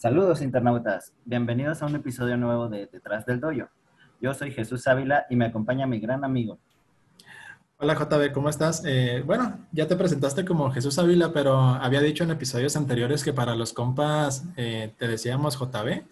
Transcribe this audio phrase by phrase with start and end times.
[0.00, 3.68] Saludos internautas, bienvenidos a un episodio nuevo de Detrás del Doyo.
[4.18, 6.58] Yo soy Jesús Ávila y me acompaña mi gran amigo.
[7.76, 8.82] Hola JB, ¿cómo estás?
[8.86, 13.34] Eh, bueno, ya te presentaste como Jesús Ávila, pero había dicho en episodios anteriores que
[13.34, 16.02] para los compas eh, te decíamos JB.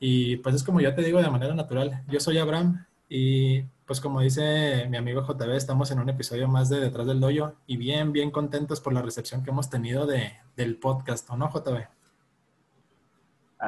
[0.00, 2.02] Y pues es como yo te digo de manera natural.
[2.08, 6.68] Yo soy Abraham y pues como dice mi amigo JB, estamos en un episodio más
[6.70, 10.32] de Detrás del Doyo y bien, bien contentos por la recepción que hemos tenido de,
[10.56, 11.95] del podcast, ¿o no, JB?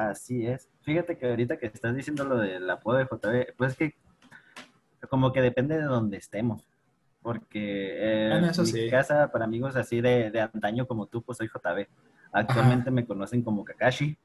[0.07, 0.69] Así es.
[0.83, 3.95] Fíjate que ahorita que estás diciendo lo del apodo de JB, pues es que
[5.09, 6.65] como que depende de donde estemos.
[7.21, 11.47] Porque eh, en mi casa, para amigos así de, de, antaño como tú, pues soy
[11.47, 11.85] JB.
[12.31, 14.17] Actualmente me conocen como Kakashi.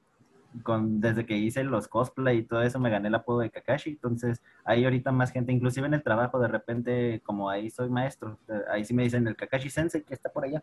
[0.63, 3.91] Con, desde que hice los cosplay y todo eso me gané el apodo de Kakashi.
[3.91, 8.39] Entonces, hay ahorita más gente, inclusive en el trabajo, de repente, como ahí soy maestro,
[8.71, 10.63] ahí sí me dicen el Kakashi Sensei que está por allá.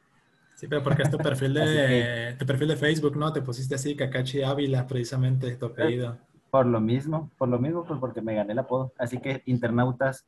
[0.61, 3.33] Sí, pero porque es tu perfil de, tu perfil de Facebook, ¿no?
[3.33, 6.19] Te pusiste así, Kakashi Ávila, precisamente, tu apellido.
[6.51, 8.93] Por lo mismo, por lo mismo, pues porque me gané el apodo.
[8.99, 10.27] Así que, internautas,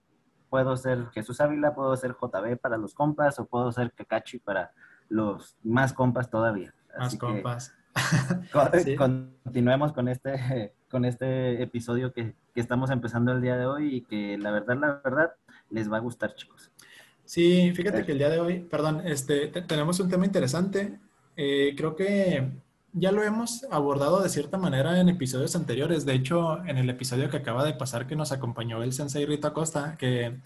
[0.50, 4.72] puedo ser Jesús Ávila, puedo ser JB para los compas, o puedo ser Kakashi para
[5.08, 6.74] los más compas todavía.
[6.98, 7.76] más compas.
[8.98, 14.02] Continuemos con este, con este episodio que, que estamos empezando el día de hoy y
[14.02, 15.34] que la verdad, la verdad,
[15.70, 16.72] les va a gustar, chicos.
[17.26, 21.00] Sí, fíjate que el día de hoy, perdón, este, tenemos un tema interesante.
[21.36, 22.52] Eh, creo que
[22.94, 26.06] ya lo hemos abordado de cierta manera en episodios anteriores.
[26.06, 29.48] De hecho, en el episodio que acaba de pasar que nos acompañó el sensei Rito
[29.48, 30.38] Acosta, que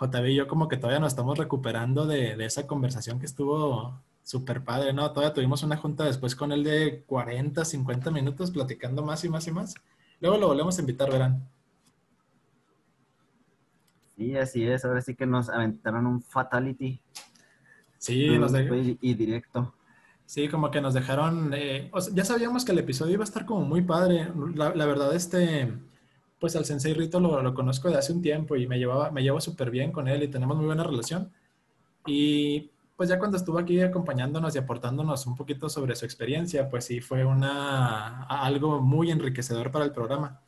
[0.00, 4.00] JB y yo como que todavía nos estamos recuperando de, de esa conversación que estuvo
[4.22, 5.10] súper padre, ¿no?
[5.12, 9.46] Todavía tuvimos una junta después con él de 40, 50 minutos platicando más y más
[9.48, 9.74] y más.
[10.20, 11.48] Luego lo volvemos a invitar, verán.
[14.20, 14.84] Sí, así es.
[14.84, 17.00] Ahora sí que nos aventaron un fatality.
[17.96, 18.52] Sí, nos.
[19.00, 19.72] Y directo.
[20.26, 21.54] Sí, como que nos dejaron.
[21.54, 24.28] Eh, ya sabíamos que el episodio iba a estar como muy padre.
[24.54, 25.72] La, verdad, este.
[26.38, 29.22] Pues al Sensei Rito lo, lo, conozco de hace un tiempo y me llevaba, me
[29.22, 31.32] llevo súper bien con él y tenemos muy buena relación.
[32.04, 36.84] Y pues ya cuando estuvo aquí acompañándonos y aportándonos un poquito sobre su experiencia, pues
[36.84, 40.42] sí fue una, algo muy enriquecedor para el programa.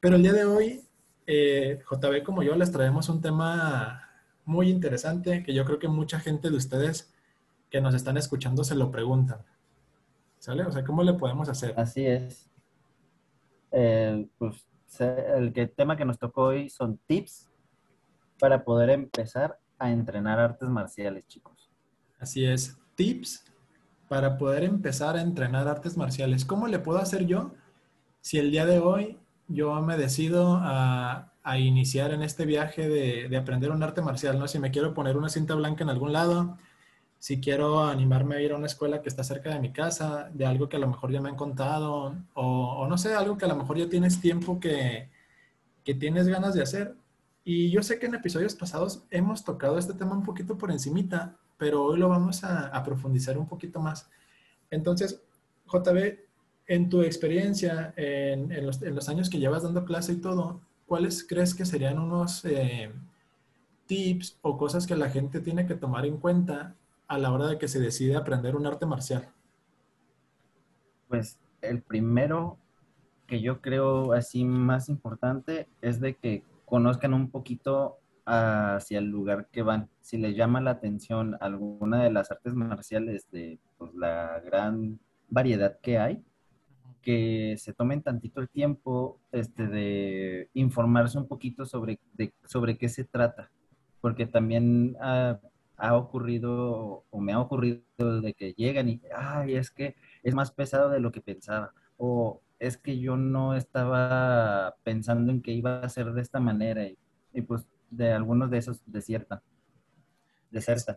[0.00, 0.85] Pero el día de hoy
[1.26, 4.02] eh, JB como yo les traemos un tema
[4.44, 7.12] muy interesante que yo creo que mucha gente de ustedes
[7.70, 9.40] que nos están escuchando se lo preguntan.
[10.38, 10.64] ¿Sale?
[10.64, 11.74] O sea, ¿cómo le podemos hacer?
[11.76, 12.48] Así es.
[13.72, 14.66] Eh, pues
[15.00, 17.48] el que, tema que nos tocó hoy son tips
[18.38, 21.70] para poder empezar a entrenar artes marciales, chicos.
[22.18, 23.44] Así es, tips
[24.08, 26.44] para poder empezar a entrenar artes marciales.
[26.44, 27.52] ¿Cómo le puedo hacer yo
[28.20, 29.18] si el día de hoy
[29.48, 34.48] yo me decido a, iniciar en este viaje de, aprender un arte marcial, ¿no?
[34.48, 36.58] Si me quiero poner una cinta blanca en algún lado,
[37.18, 40.44] si quiero animarme a ir a una escuela que está cerca de mi casa, de
[40.46, 43.48] algo que a lo mejor ya me han contado, o, no sé, algo que a
[43.48, 45.08] lo mejor ya tienes tiempo que,
[45.84, 46.96] que tienes ganas de hacer.
[47.44, 51.36] Y yo sé que en episodios pasados hemos tocado este tema un poquito por encimita,
[51.58, 54.10] pero hoy lo vamos a, a profundizar un poquito más.
[54.70, 55.22] Entonces,
[55.66, 56.25] JB,
[56.66, 61.64] en tu experiencia, en, los, años que llevas dando clase y todo, ¿cuáles crees que
[61.64, 62.90] serían unos eh,
[63.86, 66.74] tips o cosas que la gente tiene que tomar en cuenta
[67.06, 69.28] a la hora de que se decide aprender un arte marcial?
[71.08, 72.58] Pues el primero
[73.26, 79.46] que yo creo así más importante es de que conozcan un poquito hacia el lugar
[79.52, 79.88] que van.
[80.00, 85.78] Si les llama la atención alguna de las artes marciales de pues, la gran variedad
[85.80, 86.24] que hay,
[87.06, 92.00] que se tomen tantito el tiempo este, de informarse un poquito sobre,
[92.46, 93.52] sobre qué se trata,
[94.00, 95.38] porque también ha,
[95.92, 97.84] ocurrido o me ha ocurrido
[98.20, 99.94] de que llegan y, ay, es que
[100.24, 105.42] es más pesado de lo que pensaba, o es que yo no estaba pensando en
[105.42, 106.98] que iba a ser de esta manera y,
[107.32, 109.40] y pues de algunos de esos desiertan,
[110.50, 110.96] desertan.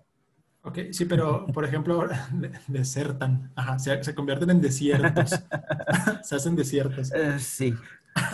[0.62, 2.08] Ok, sí, pero por ejemplo,
[2.68, 5.32] desertan, ajá, se, convierten en desiertos,
[6.24, 7.14] se hacen desiertos.
[7.14, 7.74] Eh, sí,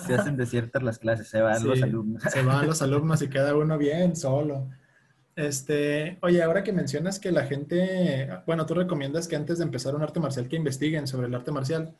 [0.05, 2.23] se hacen desiertas las clases, se van los alumnos.
[2.23, 4.67] Se van los alumnos y cada uno bien solo.
[5.35, 9.93] Este, oye, ahora que mencionas que la gente, bueno, tú recomiendas que antes de empezar
[9.93, 11.93] un arte marcial que investiguen sobre el arte marcial,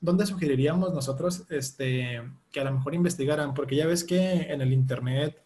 [0.00, 2.22] ¿dónde sugeriríamos nosotros este,
[2.52, 3.52] que a lo mejor investigaran?
[3.52, 5.42] Porque ya ves que en el Internet,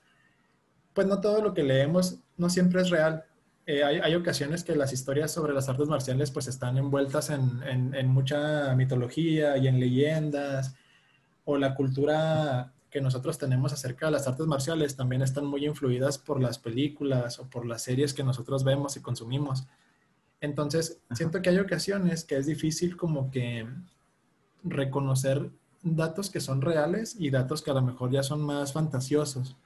[0.93, 3.25] pues no todo lo que leemos no siempre es real
[3.65, 8.75] eh, hay, ocasiones que las historias sobre las artes marciales pues están envueltas en, mucha
[8.75, 10.75] mitología y en leyendas,
[11.45, 16.19] o la cultura que nosotros tenemos acerca de las artes marciales también están muy influidas
[16.19, 19.67] por las películas o por las series que nosotros vemos y consumimos.
[20.41, 23.67] Entonces, siento que hay ocasiones que es difícil como que
[24.65, 25.51] reconocer
[25.83, 29.57] datos que son reales y datos que a lo mejor ya son más fantasiosos.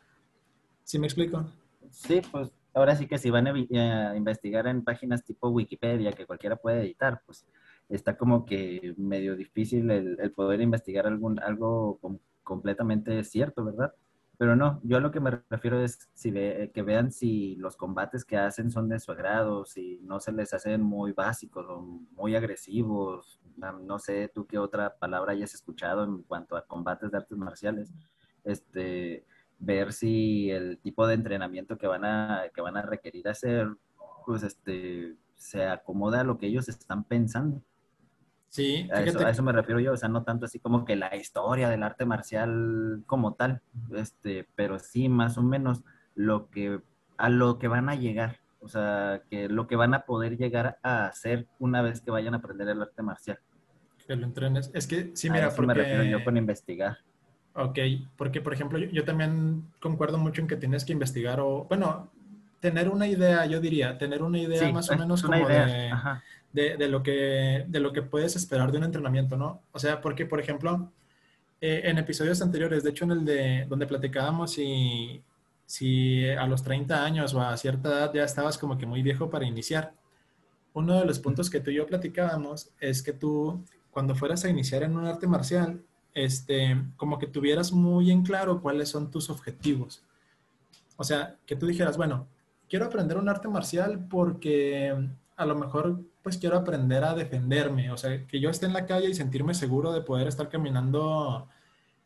[0.84, 1.46] ¿Sí me explico?
[1.90, 6.26] Sí, pues ahora sí que si van a, eh, investigar en páginas tipo Wikipedia que
[6.26, 7.46] cualquiera puede editar, pues
[7.88, 11.99] está como que medio difícil el, poder investigar algún, algo
[12.43, 13.94] completamente cierto, ¿verdad?
[14.38, 18.26] Pero no, yo a lo que me refiero es si que vean si los combates
[18.26, 21.81] que hacen son de su agrado, si no se les hacen muy básicos o
[22.12, 23.40] muy agresivos.
[23.56, 27.94] No sé tú qué otra palabra hayas escuchado en cuanto a combates de artes marciales.
[28.44, 29.25] Este,
[29.58, 33.69] ver si el tipo de entrenamiento que van a, que van a requerir hacer,
[34.25, 37.62] pues este, se acomoda a lo que ellos están pensando.
[38.49, 41.69] Sí, a eso, me refiero yo, o sea, no tanto así como que la historia
[41.69, 43.61] del arte marcial como tal,
[43.94, 45.82] este, pero sí más o menos
[46.14, 46.81] lo que,
[47.19, 50.79] a lo que van a llegar, o sea, que lo que van a poder llegar
[50.82, 53.38] a hacer una vez que vayan a aprender el arte marcial.
[54.06, 54.70] Que lo entrenes.
[54.73, 56.99] Es que, sí, mira, a eso me refiero yo con investigar.
[57.58, 57.79] Ok,
[58.17, 62.11] porque por ejemplo, yo, también concuerdo mucho en que tienes que investigar o, bueno,
[62.61, 67.03] tener una idea, yo diría, tener una idea más o menos como de, de, lo
[67.03, 69.62] que, de lo que puedes esperar de un entrenamiento, ¿no?
[69.73, 70.93] O sea, porque, por ejemplo,
[71.62, 75.23] eh, en episodios anteriores, de hecho en el de donde platicábamos si,
[75.64, 79.31] si a los 30 años o a cierta edad ya estabas como que muy viejo
[79.31, 79.94] para iniciar,
[80.75, 84.50] uno de los puntos que tú y yo platicábamos es que tú, cuando fueras a
[84.50, 85.81] iniciar en un arte marcial,
[86.17, 90.03] este, como que tuvieras muy en claro cuáles son tus objetivos.
[90.97, 92.27] O sea, que tú dijeras, bueno,
[92.71, 94.97] quiero aprender un arte marcial porque
[95.37, 98.87] a lo mejor pues quiero aprender a defenderme, o sea, que yo esté en la
[98.87, 101.49] calle y sentirme seguro de poder estar caminando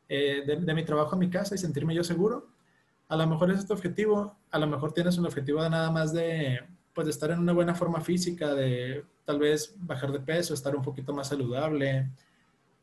[0.08, 2.48] eh, de, mi trabajo a mi casa y sentirme yo seguro.
[3.08, 6.12] A lo mejor es tu objetivo, a lo mejor tienes un objetivo de nada más
[6.12, 6.60] de,
[6.92, 10.74] pues, de estar en una buena forma física, de tal vez bajar de peso, estar
[10.74, 12.10] un poquito más saludable,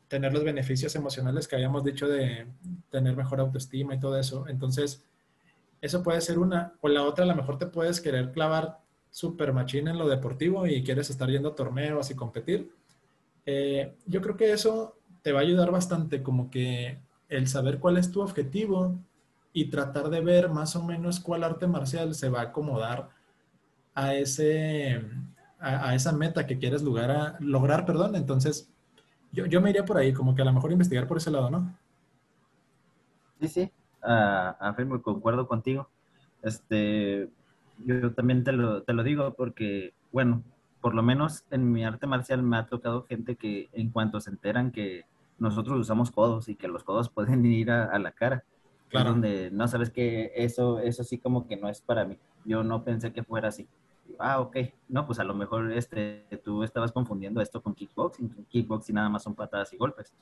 [0.08, 2.46] tener los beneficios emocionales que habíamos dicho de
[2.90, 4.48] tener mejor autoestima y todo eso.
[4.48, 5.04] Entonces,
[5.80, 6.72] eso puede ser una.
[6.80, 8.78] O la otra, a lo mejor te puedes querer clavar
[9.10, 12.70] super machine en lo deportivo y quieres estar yendo a torneos y competir,
[13.46, 17.96] eh, yo creo que eso te va a ayudar bastante, como que el saber cuál
[17.96, 18.98] es tu objetivo
[19.52, 23.08] y tratar de ver más o menos cuál arte marcial se va a acomodar
[23.94, 25.02] a ese
[25.58, 28.16] a, esa meta que quieres lograr, a, lograr perdón.
[28.16, 28.68] Entonces,
[29.32, 31.50] yo, yo, me iría por ahí, como que a lo mejor investigar por ese lado,
[31.50, 31.76] ¿no?
[33.40, 33.72] Sí, sí,
[34.02, 35.88] uh, afirmo, concuerdo contigo.
[36.42, 37.28] Este,
[37.84, 40.42] yo también te lo, te lo digo porque, bueno,
[40.80, 44.30] por lo menos en mi arte marcial me ha tocado gente que en cuanto se
[44.30, 45.04] enteran que
[45.38, 48.44] nosotros usamos codos y que los codos pueden ir a, la cara,
[48.88, 49.10] claro.
[49.10, 52.18] donde no sabes que eso, eso sí como que no es para mí.
[52.44, 53.68] Yo no pensé que fuera así.
[54.18, 54.56] Ah, ok.
[54.88, 58.46] No, pues a lo mejor este, tú estabas confundiendo esto con kickboxing.
[58.48, 60.12] Kickboxing nada más son patadas y golpes.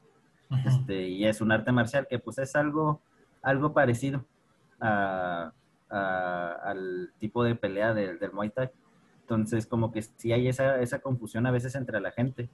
[0.65, 3.01] este, y es un arte marcial que pues es algo,
[3.43, 4.25] algo parecido
[4.81, 5.53] a,
[5.89, 8.71] al tipo de pelea del, del Muay Thai.
[9.23, 12.49] Entonces, como que sí hay esa, esa confusión a veces entre la gente.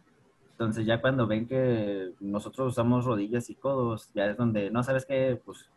[0.53, 5.05] Entonces, ya cuando ven que nosotros usamos rodillas y codos, ya es donde, no sabes
[5.05, 5.71] qué, pues,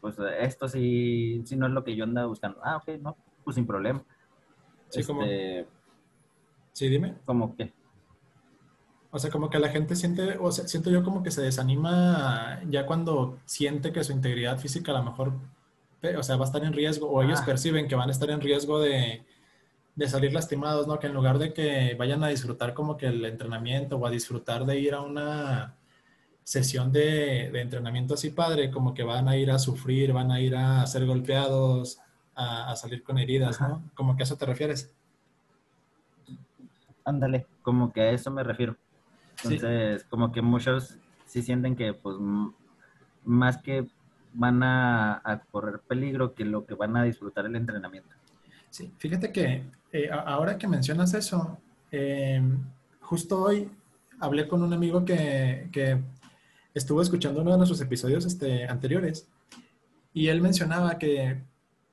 [0.00, 2.58] pues esto sí, sí no es lo que yo andaba buscando.
[2.62, 4.02] Ah, ok, no, pues sin problema.
[4.88, 5.22] Sí, como.
[5.22, 5.66] Este,
[6.72, 7.14] sí, dime.
[7.24, 7.72] Como que.
[9.10, 12.60] O sea, como que la gente siente, o sea, siento yo como que se desanima
[12.68, 15.32] ya cuando siente que su integridad física a lo mejor
[16.14, 17.46] o sea, va a estar en riesgo, o ellos ah.
[17.46, 19.24] perciben que van a estar en riesgo de,
[20.06, 20.98] salir lastimados, ¿no?
[20.98, 24.66] Que en lugar de que vayan a disfrutar como que el entrenamiento o a disfrutar
[24.66, 25.76] de ir a una
[26.44, 30.54] sesión de, entrenamiento así padre, como que van a ir a sufrir, van a ir
[30.54, 31.98] a ser golpeados,
[32.36, 33.82] a, salir con heridas, ¿no?
[33.94, 34.94] Como que a eso te refieres.
[37.04, 38.76] Ándale, como que a eso me refiero.
[39.42, 42.16] Entonces, como que muchos sí sienten que, pues,
[43.24, 43.86] más que
[44.34, 48.14] van a, correr peligro que lo que van a disfrutar el entrenamiento.
[48.70, 51.58] Sí, fíjate que eh, ahora que mencionas eso,
[51.90, 52.42] eh,
[53.00, 53.70] justo hoy
[54.20, 56.02] hablé con un amigo que, que,
[56.74, 59.26] estuvo escuchando uno de nuestros episodios este, anteriores
[60.12, 61.42] y él mencionaba que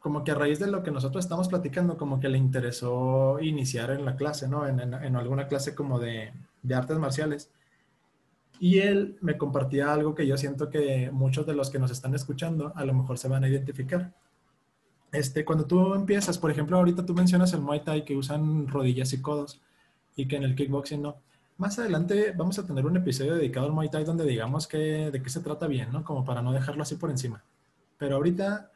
[0.04, 3.90] como que a raíz de lo que nosotros estamos platicando, como que le interesó iniciar
[3.92, 4.68] en la clase, ¿no?
[4.68, 7.50] En, en, alguna clase como de, de artes marciales.
[8.60, 12.14] Y él me compartía algo que yo siento que muchos de los que nos están
[12.16, 14.14] escuchando a lo mejor se van a identificar.
[15.14, 19.14] Este, cuando tú empiezas, por ejemplo, ahorita tú mencionas el Muay Thai que usan rodillas
[19.14, 19.62] y codos
[20.18, 21.16] y que en el kickboxing no.
[21.58, 25.24] Más adelante vamos a tener un episodio dedicado al Muay Thai donde digamos que de
[25.24, 26.04] qué se trata bien, ¿no?
[26.04, 27.42] Como para no dejarlo así por encima.
[27.98, 28.73] Pero ahorita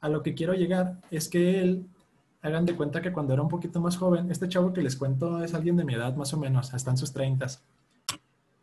[0.00, 1.86] a lo que quiero llegar es que él,
[2.42, 5.42] hagan de cuenta que cuando era un poquito más joven, este chavo que les cuento
[5.42, 7.62] es alguien de mi edad más o menos, hasta en sus treintas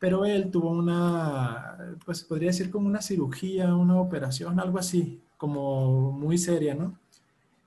[0.03, 6.11] pero él tuvo una, pues podría decir como una cirugía, una operación, algo así, como
[6.11, 6.99] muy seria, ¿no?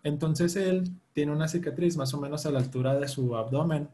[0.02, 3.88] Entonces él tiene una cicatriz más o menos a la altura de su abdomen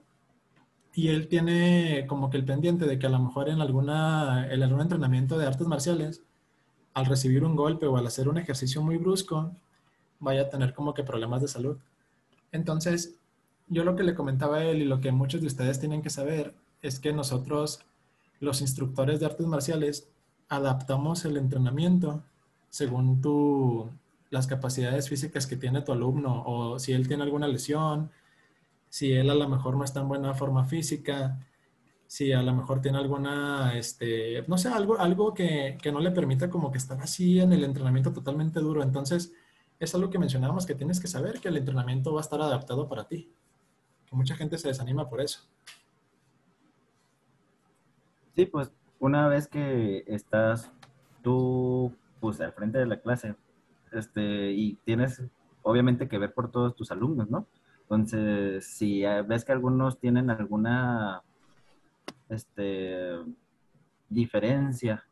[0.93, 4.61] y él tiene como que el pendiente de que a lo mejor en, alguna, en
[4.61, 6.25] algún entrenamiento de artes marciales,
[6.95, 9.53] al recibir un golpe o al hacer un ejercicio muy brusco,
[10.21, 11.77] vaya a tener como que problemas de salud.
[12.53, 13.17] Entonces,
[13.69, 16.11] yo lo que le comentaba a él y lo que muchos de ustedes tienen que
[16.11, 17.81] saber es que nosotros,
[18.41, 20.09] los instructores de artes marciales,
[20.49, 22.23] adaptamos el entrenamiento
[22.69, 23.91] según tu,
[24.31, 28.11] las capacidades físicas que tiene tu alumno o si él tiene alguna lesión,
[28.89, 31.39] si él a lo mejor no está en buena forma física,
[32.13, 36.11] si a lo mejor tiene alguna, este, no sé, algo, algo que, que no le
[36.11, 38.83] permita como que estar así en el entrenamiento totalmente duro.
[38.83, 39.33] Entonces,
[39.81, 42.87] es algo que mencionábamos que tienes que saber que el entrenamiento va a estar adaptado
[42.87, 43.33] para ti.
[44.05, 45.49] Que mucha gente se desanima por eso.
[48.37, 50.71] Sí, pues una vez que estás
[51.23, 53.37] tú pues al frente de la clase
[53.91, 55.23] este, y tienes
[55.63, 57.47] obviamente que ver por todos tus alumnos, ¿no?
[57.85, 61.23] Entonces, si ves que algunos tienen alguna
[62.33, 63.03] este,
[64.09, 65.05] diferencia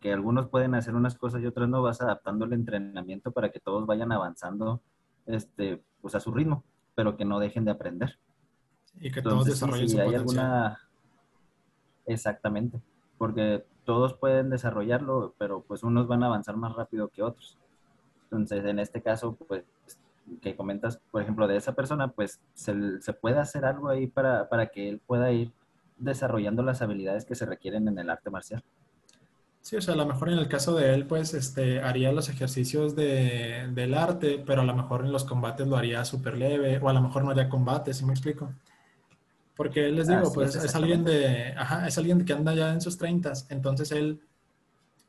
[0.00, 3.60] que algunos pueden hacer unas cosas y otros no, vas adaptando el entrenamiento para que
[3.60, 4.80] todos vayan avanzando
[5.26, 8.18] este, pues a su ritmo, pero que no dejen de aprender.
[9.00, 10.78] Y que todos desarrollen si hay alguna
[12.08, 12.80] Exactamente,
[13.18, 17.58] porque todos pueden desarrollarlo, pero pues unos van a avanzar más rápido que otros.
[18.24, 19.64] Entonces, en este caso, pues,
[20.40, 24.48] que comentas, por ejemplo, de esa persona, pues se, se puede hacer algo ahí para,
[24.48, 25.52] para que él pueda ir
[25.98, 28.62] desarrollando las habilidades que se requieren en el arte marcial.
[29.60, 32.28] Sí, o sea, a lo mejor en el caso de él, pues, este, haría los
[32.28, 36.78] ejercicios de, del arte, pero a lo mejor en los combates lo haría súper leve,
[36.78, 38.54] o a lo mejor no haría combates, ¿sí me explico?
[39.54, 42.96] Porque les digo, pues, es, alguien de, ajá, es alguien que anda ya en sus
[42.96, 44.20] treintas, entonces él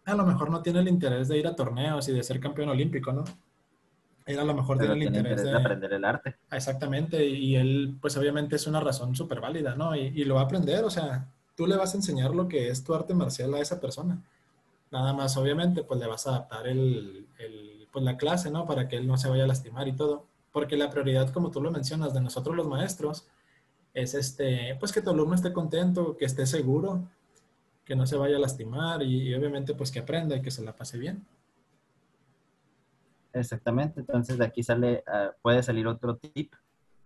[0.05, 2.69] a lo mejor no tiene el interés de ir a torneos y de ser campeón
[2.69, 3.23] olímpico, ¿no?
[4.31, 6.35] Él a lo mejor tiene el interés, de, aprender el arte.
[6.51, 9.95] Exactamente, y él, pues obviamente es una razón súper válida, ¿no?
[9.95, 12.69] Y, y, lo va a aprender, o sea, tú le vas a enseñar lo que
[12.69, 14.21] es tu arte marcial a esa persona.
[14.91, 17.27] Nada más, obviamente, pues le vas a adaptar el,
[17.91, 18.65] pues la clase, ¿no?
[18.65, 20.25] Para que él no se vaya a lastimar y todo.
[20.51, 23.27] Porque la prioridad, como tú lo mencionas, de nosotros los maestros,
[23.93, 27.07] es este, pues que tu alumno esté contento, que esté seguro,
[27.85, 30.75] que no se vaya a lastimar y, obviamente pues que aprenda y que se la
[30.75, 31.25] pase bien.
[33.33, 36.53] Exactamente, entonces de aquí sale, ah, puede salir otro tip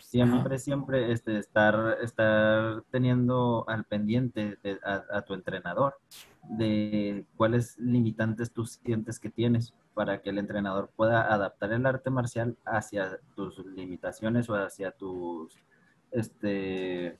[0.04, 5.98] Siempre, siempre este, estar, estar teniendo al pendiente a, tu entrenador
[6.44, 12.10] de cuáles limitantes tú sientes que tienes para que el entrenador pueda adaptar el arte
[12.10, 15.58] marcial hacia tus limitaciones o hacia tus,
[16.12, 17.18] este,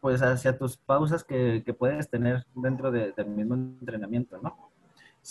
[0.00, 4.71] pues hacia tus pausas que, puedes tener dentro del mismo entrenamiento, ¿no?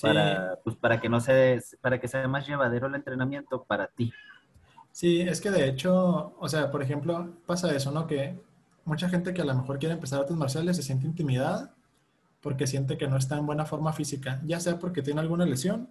[0.01, 4.13] Para, pues para que no se, para que sea más llevadero el entrenamiento para ti.
[4.91, 8.07] Sí, es que de hecho, o sea, por ejemplo, pasa eso, ¿no?
[8.07, 8.39] Que
[8.85, 11.73] mucha gente que a lo mejor quiere empezar artes marciales se siente intimidada
[12.41, 15.89] porque siente que no está en buena forma física, ya sea porque tiene alguna lesión,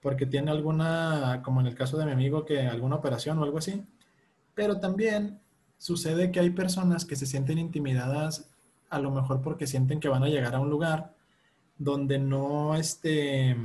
[0.00, 3.58] porque tiene alguna, como en el caso de mi amigo, que alguna operación o algo
[3.58, 3.84] así,
[4.54, 5.40] pero también
[5.78, 8.48] sucede que hay personas que se sienten intimidadas
[8.90, 11.14] a lo mejor porque sienten que van a llegar a un lugar
[11.78, 13.56] donde no, este,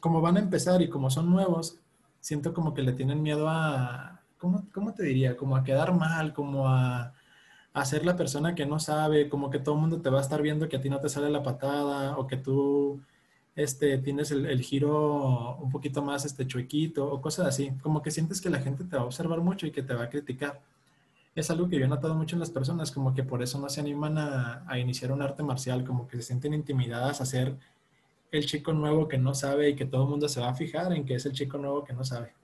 [0.00, 1.78] como van a empezar y como son nuevos,
[2.20, 5.36] siento como que le tienen miedo a, ¿cómo, cómo te diría?
[5.36, 7.14] Como a quedar mal, como a,
[7.72, 10.22] a, ser la persona que no sabe, como que todo el mundo te va a
[10.22, 13.02] estar viendo que a ti no te sale la patada o que tú
[13.56, 17.72] este, tienes el, el, giro un poquito más este, chuequito o cosas así.
[17.82, 20.04] Como que sientes que la gente te va a observar mucho y que te va
[20.04, 20.60] a criticar.
[21.38, 23.68] Es algo que yo he notado mucho en las personas, como que por eso no
[23.68, 27.56] se animan a, a iniciar un arte marcial, como que se sienten intimidadas a hacer
[28.32, 30.92] el chico nuevo que no sabe y que todo el mundo se va a fijar
[30.92, 32.34] en que es el chico nuevo que no sabe.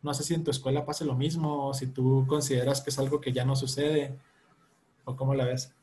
[0.00, 2.98] No sé si en tu escuela pasa lo mismo o si tú consideras que es
[2.98, 4.16] algo que ya no sucede
[5.04, 5.74] o cómo la ves.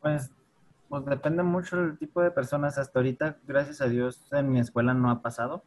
[0.00, 0.30] Pues,
[0.88, 2.78] pues depende mucho del tipo de personas.
[2.78, 5.64] Hasta ahorita, gracias a Dios, en mi escuela no ha pasado.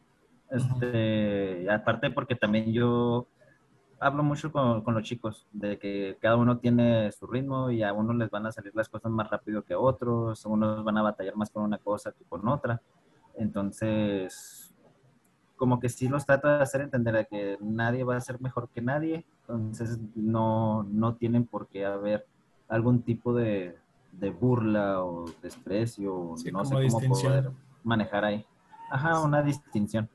[0.50, 3.26] Este, Aparte porque también yo
[4.00, 7.92] hablo mucho con, con, los chicos, de que cada uno tiene su ritmo y a
[7.92, 11.02] unos les van a salir las cosas más rápido que a otros, unos van a
[11.02, 12.80] batallar más con una cosa que con otra.
[13.36, 14.74] Entonces,
[15.56, 18.68] como que sí los trato de hacer entender a que nadie va a ser mejor
[18.68, 22.26] que nadie, entonces no, no tienen por qué haber
[22.68, 23.76] algún tipo de,
[24.12, 27.50] de burla o desprecio, no sé cómo poder
[27.82, 28.46] manejar ahí.
[28.90, 30.08] Ajá, una distinción.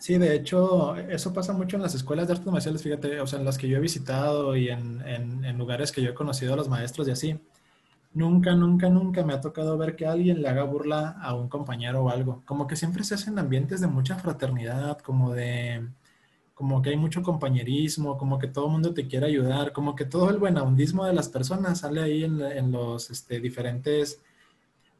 [0.00, 3.38] Sí, de hecho, eso pasa mucho en las escuelas de artes marciales, fíjate, o sea,
[3.38, 6.56] en las que yo he visitado y en, en, lugares que yo he conocido a
[6.56, 7.38] los maestros y así.
[8.14, 12.04] Nunca, nunca, nunca me ha tocado ver que alguien le haga burla a un compañero
[12.04, 12.42] o algo.
[12.46, 15.86] Como que siempre se hacen ambientes de mucha fraternidad, como de,
[16.54, 20.06] como que hay mucho compañerismo, como que todo el mundo te quiere ayudar, como que
[20.06, 24.20] todo el buenahundismo de las personas sale ahí en, en los este, diferentes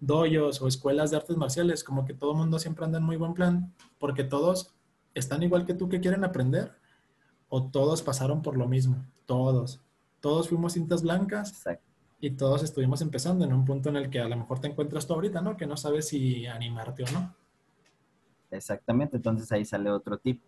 [0.01, 3.17] doyos o escuelas de artes marciales, como que todo el mundo siempre anda en muy
[3.17, 4.75] buen plan, porque todos
[5.15, 6.73] están igual que tú que quieren aprender
[7.49, 9.83] o todos pasaron por lo mismo, todos.
[10.21, 11.65] Todos fuimos cintas blancas
[12.21, 15.07] y todos estuvimos empezando en un punto en el que a lo mejor te encuentras
[15.07, 15.57] tú ahorita, ¿no?
[15.57, 17.35] Que no sabes si animarte o no.
[18.51, 20.43] Exactamente, entonces ahí sale otro tip.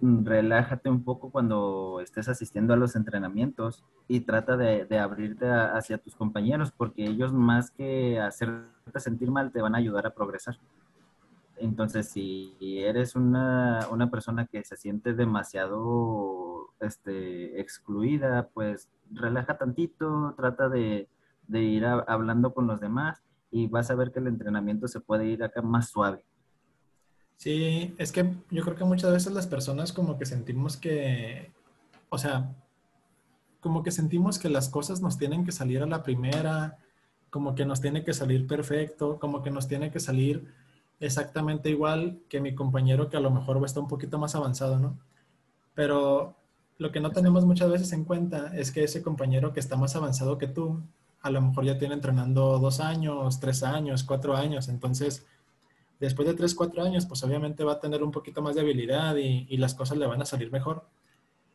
[0.00, 6.16] Relájate un poco cuando estés asistiendo a los entrenamientos y trata de, abrirte hacia tus
[6.16, 10.58] compañeros porque ellos más que hacerte sentir mal te van a ayudar a progresar.
[11.60, 20.68] Entonces, si eres una, persona que se siente demasiado este, excluida, pues relaja tantito, trata
[20.68, 21.08] de,
[21.48, 25.42] ir hablando con los demás y vas a ver que el entrenamiento se puede ir
[25.42, 26.24] acá más suave.
[27.36, 31.52] Sí, es que yo creo que muchas veces las personas como que sentimos que,
[32.08, 32.54] o sea,
[33.60, 36.78] como que sentimos que las cosas nos tienen que salir a la primera,
[37.30, 40.52] como que nos tiene que salir perfecto, como que nos tiene que salir
[41.00, 44.98] exactamente igual que mi compañero que a lo mejor estar un poquito más avanzado, ¿no?
[45.74, 46.36] Pero
[46.78, 49.96] lo que no tenemos muchas veces en cuenta es que ese compañero que está más
[49.96, 50.82] avanzado que tú,
[51.20, 54.68] a lo mejor ya tiene entrenando dos años, tres años, cuatro años.
[54.68, 55.26] Entonces,
[56.00, 59.16] después de tres, cuatro años, pues obviamente va a tener un poquito más de habilidad
[59.16, 60.84] y, y las cosas le van a salir mejor.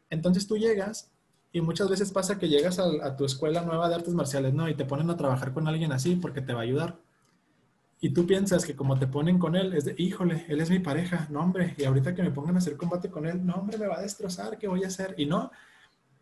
[0.09, 1.11] Entonces tú llegas
[1.51, 4.67] y muchas veces pasa que llegas a, a, tu escuela nueva de artes marciales, ¿no?
[4.69, 6.97] Y te ponen a trabajar con alguien así porque te va a ayudar.
[8.03, 10.79] Y tú piensas que como te ponen con él, es de, híjole, él es mi
[10.79, 13.77] pareja, no hombre, y ahorita que me pongan a hacer combate con él, no hombre,
[13.77, 15.15] me va a destrozar, ¿qué voy a hacer?
[15.17, 15.49] Y no,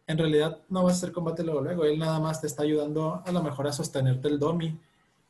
[0.05, 3.23] en realidad no vas a hacer combate luego, luego, él nada más te está ayudando
[3.25, 4.77] a lo mejor a sostenerte el domi,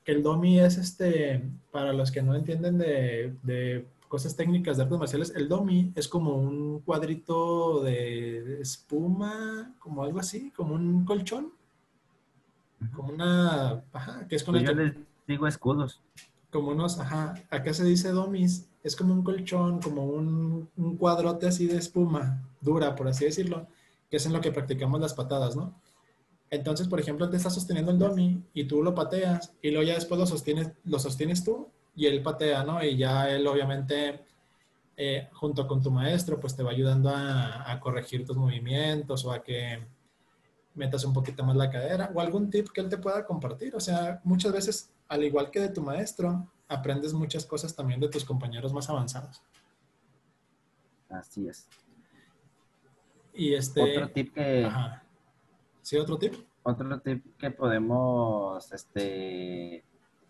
[0.03, 4.83] que el domi es este, para los que no entienden de, de cosas técnicas de
[4.83, 11.05] artes marciales, el domi es como un cuadrito de espuma, como algo así, como un
[11.05, 11.53] colchón,
[12.93, 16.01] como una, ajá, que es con pues Yo les digo escudos
[16.51, 21.47] como unos, ajá, acá se dice domis, es como un colchón, como un, un, cuadrote
[21.47, 23.67] así de espuma, dura, por así decirlo,
[24.09, 25.79] que es en lo que practicamos las patadas, ¿no?
[26.49, 29.95] Entonces, por ejemplo, te está sosteniendo el domi y tú lo pateas y luego ya
[29.95, 32.83] después lo sostienes, lo sostienes tú y él patea, ¿no?
[32.83, 34.25] Y ya él obviamente,
[34.97, 39.31] eh, junto con tu maestro, pues te va ayudando a, a corregir tus movimientos o
[39.31, 39.79] a que
[40.75, 43.75] metas un poquito más la cadera o algún tip que él te pueda compartir.
[43.75, 48.07] O sea, muchas veces al igual que de tu maestro, aprendes muchas cosas también de
[48.07, 49.41] tus compañeros más avanzados.
[51.09, 51.67] Así es.
[53.33, 53.81] Y este...
[53.81, 54.71] Otro tip que...
[55.81, 56.35] ¿Sí, otro tip?
[56.63, 59.83] Otro tip que podemos este,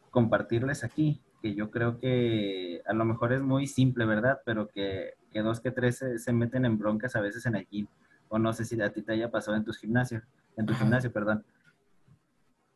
[0.09, 4.41] compartirles aquí, que yo creo que a lo mejor es muy simple, ¿verdad?
[4.43, 7.85] Pero que, dos que tres se, meten en broncas a veces en el gym.
[8.31, 10.23] O no sé si a ti te haya pasado en tus gimnasios,
[10.55, 11.43] en tu gimnasio, perdón.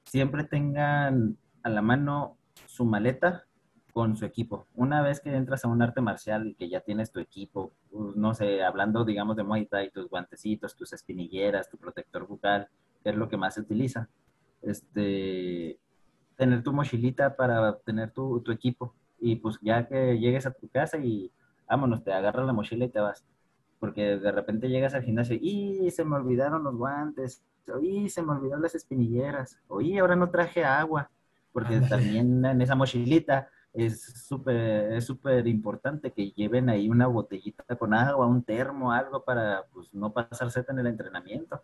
[0.04, 3.46] Siempre tengan a la mano su maleta
[3.94, 4.68] con su equipo.
[4.76, 8.18] Una vez que entras a un arte marcial y que ya tienes tu equipo, pues,
[8.18, 12.68] no sé, hablando digamos de Muay Thai, tus guantecitos, tus espinilleras, tu protector bucal,
[13.02, 14.10] que es lo que más se utiliza.
[14.62, 15.80] Este,
[16.36, 18.94] tener tu mochilita para tener tu, tu equipo.
[19.22, 21.32] Y pues ya que llegues a tu casa y
[21.65, 23.26] vámonos, te agarras la mochila y te vas.
[23.86, 27.43] Porque de repente llegas al gimnasio y se me olvidaron los guantes,
[27.82, 31.10] y se me olvidaron las espinilleras, oye, ahora no traje agua
[31.56, 37.63] porque también en esa mochilita es súper es súper importante que lleven ahí una botellita
[37.78, 41.62] con agua, un termo, algo para pues no pasarse en el entrenamiento.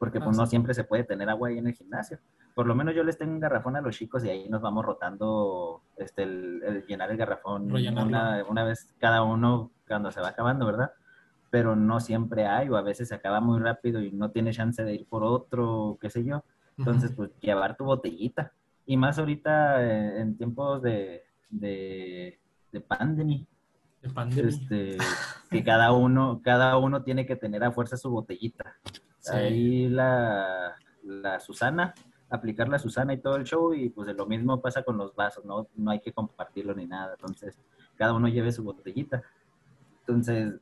[0.00, 2.18] Porque pues no siempre se puede tener agua ahí en el gimnasio.
[2.56, 4.84] Por lo menos yo les tengo un garrafón a los chicos y ahí nos vamos
[4.84, 10.66] rotando este, el, llenar el garrafón una, una, vez cada uno cuando se va acabando,
[10.66, 10.90] ¿verdad?
[11.50, 14.94] Pero no siempre hay o a veces acaba muy rápido y no tiene chance de
[14.94, 16.44] ir por otro, qué sé yo.
[16.76, 18.52] Entonces, pues llevar tu botellita
[18.86, 22.40] y más ahorita eh, en tiempos de, de,
[22.72, 23.44] de pandemia.
[24.00, 24.48] De pandemia.
[24.48, 24.96] Este,
[25.50, 28.76] que cada uno, cada uno tiene que tener a fuerza su botellita.
[29.30, 31.94] Ahí la, la Susana,
[32.30, 35.44] aplicar la Susana y todo el show, y pues lo mismo pasa con los vasos,
[35.44, 35.66] ¿no?
[35.76, 37.12] No hay que compartirlo ni nada.
[37.12, 37.58] Entonces,
[37.96, 39.22] cada uno lleve su botellita.
[40.00, 40.54] Entonces,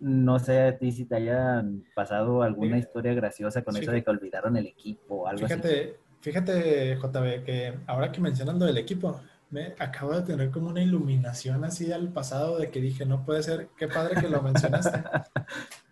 [0.00, 4.10] no sé a ti si te haya pasado alguna historia graciosa con eso de que
[4.10, 5.90] olvidaron el equipo o algo Fíjate, así.
[6.20, 11.64] Fíjate, JB, que ahora que mencionando el equipo, Me acabo de tener como una iluminación
[11.64, 15.02] así al pasado de que dije, no puede ser, qué padre que lo mencionaste.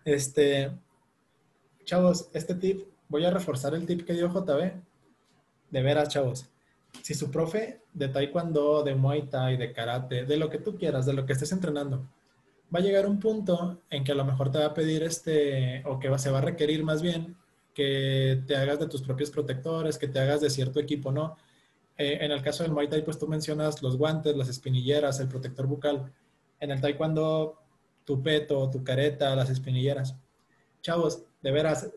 [0.05, 0.71] este,
[1.83, 4.71] chavos, este tip, voy a reforzar el tip que dio JB.
[5.71, 6.49] De veras, chavos.
[7.03, 11.05] Si su profe de taekwondo, de muay thai, de karate, de lo que tú quieras,
[11.05, 12.07] de lo que estés entrenando,
[12.73, 15.83] va a llegar un punto en que a lo mejor te va a pedir este,
[15.85, 17.35] o que se va a requerir más bien,
[17.73, 21.37] que te hagas de tus propios protectores, que te hagas de cierto equipo, ¿no?
[21.97, 25.27] Eh, en el caso del Muay Thai, pues tú mencionas los guantes, las espinilleras, el
[25.27, 26.11] protector bucal.
[26.59, 27.57] En el Taekwondo,
[28.05, 30.15] tu peto, tu careta, las espinilleras.
[30.81, 31.89] Chavos, de veras,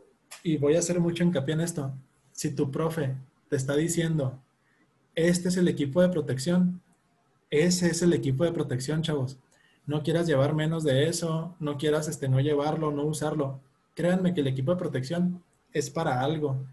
[0.42, 1.92] y voy a hacer mucho hincapié en esto.
[2.32, 3.14] Si tu profe
[3.48, 4.40] te está diciendo,
[5.14, 6.80] este es el equipo de protección,
[7.50, 9.38] ese es el equipo de protección, chavos.
[9.86, 13.60] No quieras llevar menos de eso, no quieras este, no llevarlo, no usarlo.
[13.94, 15.42] Créanme que el equipo de protección
[15.72, 16.64] es para algo.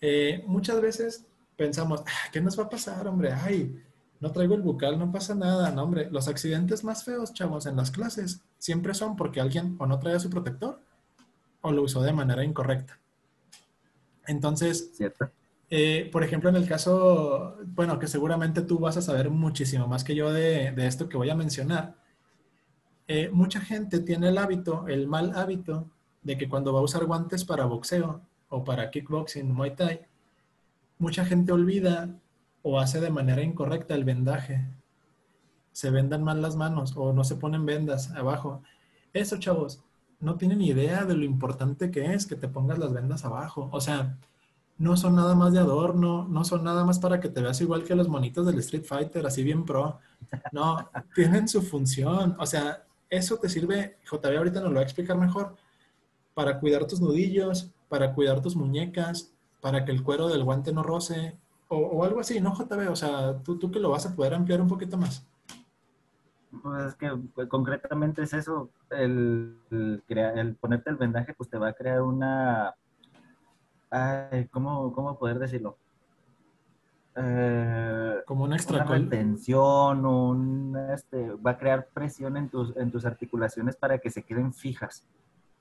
[0.00, 1.24] Eh, muchas veces
[1.56, 3.32] pensamos, ah, ¿qué nos va a pasar, hombre?
[3.32, 3.74] Ay,
[4.20, 6.08] no traigo el bucal, no pasa nada, no, hombre.
[6.10, 10.18] Los accidentes más feos, chavos, en las clases siempre son porque alguien o no traía
[10.18, 10.80] su protector
[11.60, 12.98] o lo usó de manera incorrecta.
[14.26, 14.92] Entonces,
[15.70, 20.04] eh, por ejemplo, en el caso, bueno, que seguramente tú vas a saber muchísimo más
[20.04, 21.96] que yo de, esto que voy a mencionar,
[23.08, 25.90] eh, mucha gente tiene el hábito, el mal hábito,
[26.22, 30.02] de que cuando va a usar guantes para boxeo o para kickboxing, muay thai,
[30.98, 32.10] mucha gente olvida
[32.62, 34.68] o hace de manera incorrecta el vendaje.
[35.72, 38.62] Se vendan mal las manos o no se ponen vendas abajo.
[39.14, 39.82] Eso, chavos,
[40.20, 43.70] no tienen idea de lo importante que es que te pongas las vendas abajo.
[43.72, 44.18] O sea,
[44.76, 47.84] no son nada más de adorno, no son nada más para que te veas igual
[47.84, 49.98] que los monitos del Street Fighter, así bien pro.
[50.52, 52.36] No, tienen su función.
[52.38, 55.56] O sea, eso te sirve, JB ahorita nos lo va a explicar mejor,
[56.34, 60.82] para cuidar tus nudillos, para cuidar tus muñecas, para que el cuero del guante no
[60.82, 61.36] roce,
[61.70, 62.90] o, algo así, ¿no, JB?
[62.90, 65.26] O sea, ¿tú, tú que lo vas a poder ampliar un poquito más.
[66.62, 71.68] Pues es que pues, concretamente es eso, el, el, ponerte el vendaje pues te va
[71.68, 72.74] a crear una,
[73.90, 75.76] ay, ¿cómo, ¿cómo, poder decirlo?
[77.20, 82.90] Eh, Como una extra una tensión, un, este, va a crear presión en tus, en
[82.90, 85.04] tus articulaciones para que se queden fijas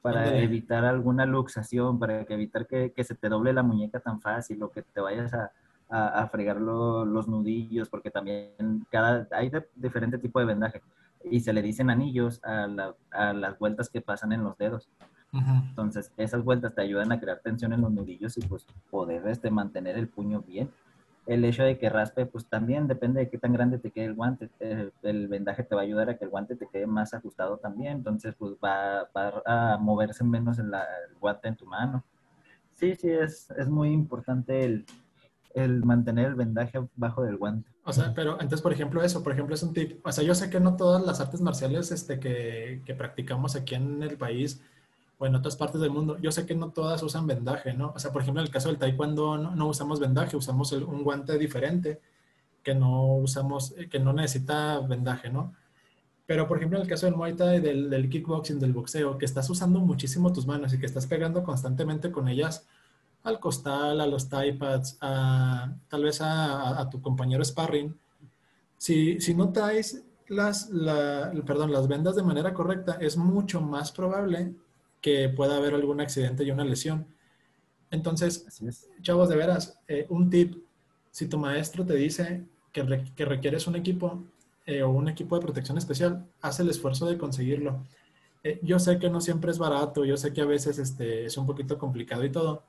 [0.01, 4.61] para evitar alguna luxación, para evitar que, que, se te doble la muñeca tan fácil
[4.63, 5.51] o que te vayas a,
[5.89, 10.81] a, fregar los nudillos, porque también cada, hay de, diferente tipo de vendaje
[11.29, 14.87] y se le dicen anillos a, a las vueltas que pasan en los dedos.
[15.33, 19.51] Entonces, esas vueltas te ayudan a crear tensión en los nudillos y pues poder este,
[19.51, 20.69] mantener el puño bien
[21.27, 24.15] el hecho de que raspe, pues también depende de qué tan grande te quede el
[24.15, 24.49] guante.
[24.59, 27.57] Eh, el, vendaje te va a ayudar a que el guante te quede más ajustado
[27.57, 29.07] también, entonces pues va,
[29.45, 30.71] a moverse menos el,
[31.19, 32.03] guante en tu mano.
[32.73, 34.85] Sí, sí, es, es muy importante el,
[35.53, 37.69] el mantener el vendaje bajo del guante.
[37.83, 40.05] O sea, pero entonces, por ejemplo, eso, por ejemplo, es un tip.
[40.05, 43.75] O sea, yo sé que no todas las artes marciales este, que, que practicamos aquí
[43.75, 44.61] en el país
[45.19, 46.17] o en otras partes del mundo.
[46.19, 47.93] Yo sé que no todas usan vendaje, ¿no?
[47.95, 51.03] O sea, por ejemplo, en el caso del taekwondo no, no usamos vendaje, usamos un
[51.03, 51.99] guante diferente
[52.63, 55.53] que no usamos, eh, que no necesita vendaje, ¿no?
[56.25, 59.25] Pero, por ejemplo, en el caso del Muay Thai, del, del, kickboxing, del boxeo, que
[59.25, 62.67] estás usando muchísimo tus manos y que estás pegando constantemente con ellas
[63.23, 67.97] al costal, a los tie pads, a, tal vez a, a tu compañero sparring,
[68.77, 73.91] si, si no traes las, la, perdón, las vendas de manera correcta, es mucho más
[73.91, 74.53] probable
[75.01, 77.07] que pueda haber algún accidente y una lesión.
[77.91, 78.45] Entonces,
[79.01, 80.55] chavos, de veras, eh, un tip,
[81.11, 84.23] si tu maestro te dice que, que requieres un equipo
[84.65, 87.83] eh, o un equipo de protección especial, haz el esfuerzo de conseguirlo.
[88.43, 91.37] Eh, yo sé que no siempre es barato, yo sé que a veces este, es
[91.37, 92.63] un poquito complicado y todo,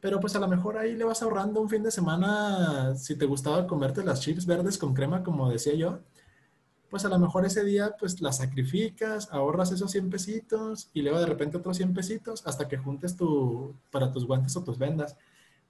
[0.00, 3.26] pero pues a lo mejor ahí le vas ahorrando un fin de semana, si te
[3.26, 6.00] gustaba comerte las chips verdes con crema, como decía yo,
[6.90, 11.20] pues a lo mejor ese día pues la sacrificas, ahorras esos 100 pesitos y luego
[11.20, 15.16] de repente otros 100 pesitos hasta que juntes tu, para tus guantes o tus vendas.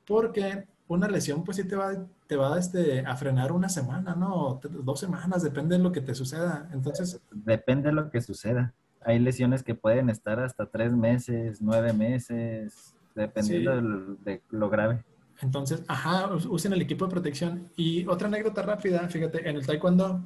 [0.06, 1.92] Porque una lesión pues sí te va,
[2.26, 4.60] te va este, a frenar una semana, ¿no?
[4.62, 6.68] Dos semanas, depende de lo que te suceda.
[6.72, 7.20] Entonces...
[7.30, 8.72] Depende de lo que suceda.
[9.00, 15.04] Hay lesiones que pueden estar hasta tres meses, nueve meses, dependiendo de, lo grave.
[15.40, 17.70] Entonces, ajá, usen el equipo de protección.
[17.76, 20.22] Y otra anécdota rápida, fíjate, en el taekwondo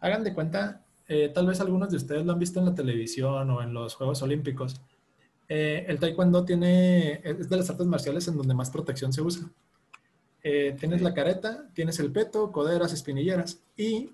[0.00, 3.50] hagan de cuenta, eh, tal vez algunos de ustedes lo han visto en la televisión
[3.50, 4.80] o en los Juegos Olímpicos.
[5.48, 9.48] Eh, el taekwondo tiene, es de las artes marciales en donde más protección se usa.
[10.42, 14.10] Eh, tienes la careta, tienes el peto, coderas, espinilleras y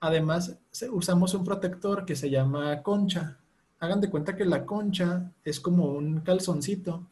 [0.00, 0.56] además
[0.92, 3.38] usamos un protector que se llama concha.
[3.80, 7.06] Hagan de cuenta que la concha es como un calzoncito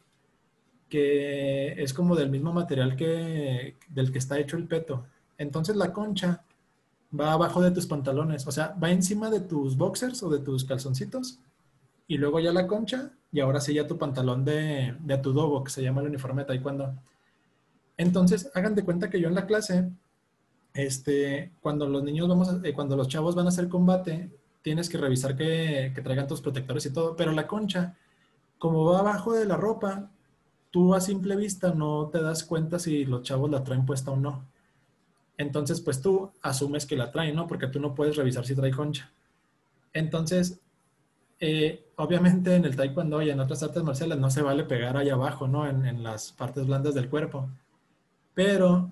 [0.89, 5.05] que es como del mismo material que del que está hecho el peto.
[5.37, 6.43] Entonces la concha
[7.17, 10.65] va abajo de tus pantalones, o sea, va encima de tus boxers o de tus
[10.65, 11.39] calzoncitos
[12.07, 15.63] y luego ya la concha y ahora sí ya tu pantalón de, de tu dobo,
[15.63, 16.95] que se llama el uniforme de taekwondo.
[17.97, 19.89] Entonces, hagan de cuenta que yo en la clase,
[20.73, 24.29] este, cuando los niños vamos, a, eh, cuando los chavos van a hacer combate,
[24.61, 27.95] tienes que revisar que, que traigan tus protectores y todo, pero la concha,
[28.59, 30.09] como va abajo de la ropa,
[30.71, 34.15] tú a simple vista no te das cuenta si los chavos la traen puesta o
[34.15, 34.45] no.
[35.37, 37.47] Entonces, pues tú asumes que la traen, ¿no?
[37.47, 39.11] Porque tú no puedes revisar si trae concha.
[39.93, 40.59] Entonces,
[41.39, 45.09] eh, obviamente en el taekwondo y en otras artes marciales no se vale pegar ahí
[45.09, 45.67] abajo, ¿no?
[45.67, 47.49] En, las partes blandas del cuerpo.
[48.33, 48.91] Pero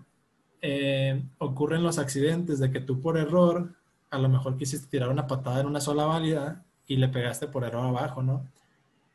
[0.62, 3.74] eh, ocurren los accidentes de que tú por error,
[4.12, 7.64] a lo mejor quisiste tirar una patada en una sola válida y le pegaste por
[7.64, 8.46] error abajo, ¿no?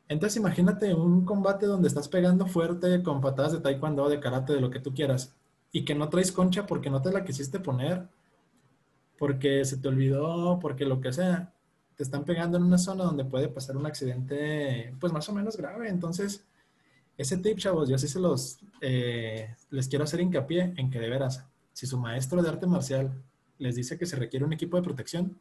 [0.09, 4.61] Entonces imagínate un combate donde estás pegando fuerte con patadas de taekwondo, de karate, de
[4.61, 5.33] lo que tú quieras,
[5.73, 8.09] y que no traes concha porque no te la quisiste poner,
[9.19, 11.53] porque se te olvidó, porque lo que sea
[11.95, 15.57] te están pegando en una zona donde puede pasar un accidente, pues más o menos
[15.57, 15.89] grave.
[15.89, 16.45] Entonces,
[17.19, 21.11] ese tip, chavos, yo sí se los, eh, les quiero hacer hincapié en que de
[21.11, 23.13] veras, si su maestro de arte marcial
[23.59, 25.39] les dice que se requiere un equipo de protección,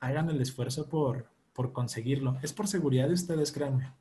[0.00, 2.38] hagan el esfuerzo por, por conseguirlo.
[2.42, 3.92] Es por seguridad de ustedes, créanme.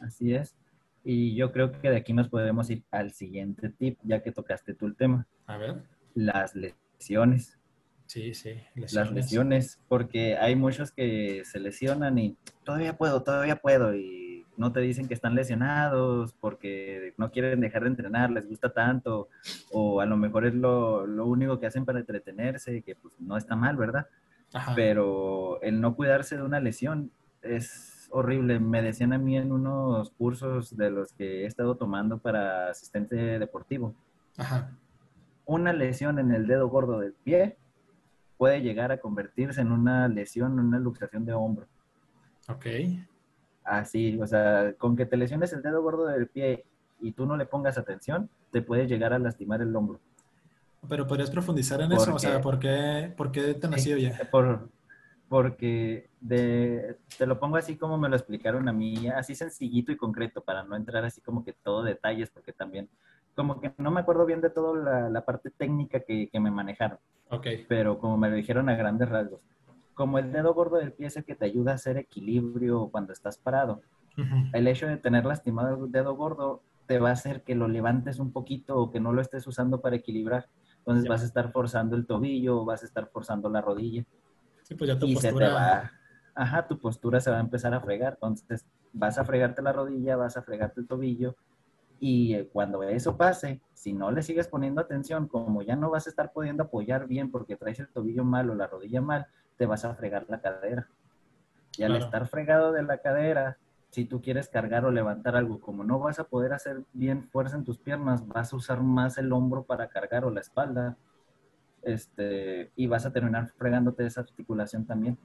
[0.00, 0.54] Así es.
[1.04, 4.74] Y yo creo que de aquí nos podemos ir al siguiente tip, ya que tocaste
[4.74, 5.26] tú el tema.
[5.46, 5.82] A ver.
[6.14, 7.58] Las lesiones.
[8.06, 8.54] Sí, sí.
[8.74, 14.72] Las lesiones, porque hay muchos que se lesionan y todavía puedo, todavía puedo, y no
[14.72, 19.28] te dicen que están lesionados porque no quieren dejar de entrenar, les gusta tanto,
[19.72, 23.36] o a lo mejor es lo, lo único que hacen para entretenerse, que pues no
[23.36, 24.06] está mal, ¿verdad?
[24.76, 27.10] Pero el no cuidarse de una lesión
[27.42, 28.60] es horrible.
[28.60, 33.16] Me decían a mí en unos cursos de los que he estado tomando para asistente
[33.16, 33.94] deportivo.
[34.36, 34.70] Ajá.
[35.44, 37.56] Una lesión en el dedo gordo del pie
[38.38, 41.66] puede llegar a convertirse en una lesión, en una luxación de hombro.
[42.48, 42.66] Ok.
[43.64, 46.64] Así, o sea, con que te lesiones el dedo gordo del pie
[47.00, 49.98] y tú no le pongas atención, te puede llegar a lastimar el hombro.
[50.88, 54.28] Pero podrías profundizar en eso, o sea, ¿por qué, por qué te nació ya?
[54.30, 54.68] Por,
[55.28, 59.96] porque de, te lo pongo así como me lo explicaron a mí, así sencillito y
[59.96, 62.88] concreto, para no entrar así como que todo detalles, porque también
[63.34, 66.98] como que no me acuerdo bien de toda la, parte técnica que, que, me manejaron.
[67.30, 67.46] Ok.
[67.68, 69.40] Pero como me lo dijeron a grandes rasgos.
[69.94, 73.12] Como el dedo gordo del pie es el que te ayuda a hacer equilibrio cuando
[73.12, 73.82] estás parado.
[74.52, 78.20] El hecho de tener lastimado el dedo gordo te va a hacer que lo levantes
[78.20, 80.48] un poquito o que no lo estés usando para equilibrar.
[80.78, 84.04] Entonces vas a estar forzando el tobillo o vas a estar forzando la rodilla.
[84.64, 85.46] Sí, pues ya tu y postura...
[85.46, 85.90] se te va,
[86.34, 88.14] ajá, tu postura se va a empezar a fregar.
[88.14, 91.36] Entonces vas a fregarte la rodilla, vas a fregarte el tobillo.
[92.00, 96.06] Y eh, cuando eso pase, si no le sigues poniendo atención, como ya no vas
[96.06, 99.66] a estar pudiendo apoyar bien porque traes el tobillo mal o la rodilla mal, te
[99.66, 100.88] vas a fregar la cadera.
[101.76, 103.58] Y al estar fregado de la cadera,
[103.90, 107.56] si tú quieres cargar o levantar algo, como no vas a poder hacer bien fuerza
[107.56, 110.96] en tus piernas, vas a usar más el hombro para cargar o la espalda,
[111.84, 115.18] este, y vas a terminar fregándote esa articulación también.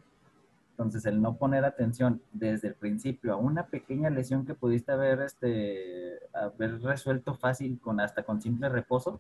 [0.72, 5.20] Entonces, el no poner atención desde el principio a una pequeña lesión que pudiste haber,
[5.22, 9.20] este, haber resuelto fácil con hasta con simple reposo,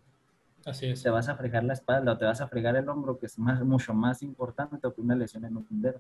[0.66, 1.04] Así es.
[1.04, 3.38] te vas a fregar la espalda o te vas a fregar el hombro, que es
[3.38, 6.00] más, mucho más importante que una lesión en un dedo.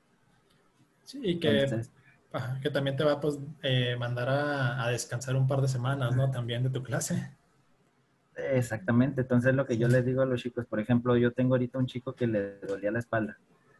[1.03, 1.67] Sí, y que,
[2.61, 6.15] que también te va a pues, eh, mandar a, a, descansar un par de semanas,
[6.15, 6.29] ¿no?
[6.31, 7.31] También de tu clase.
[8.51, 9.21] Exactamente.
[9.21, 11.87] Entonces, lo que yo les digo a los chicos, por ejemplo, yo tengo ahorita un
[11.87, 13.37] chico que le dolía la espalda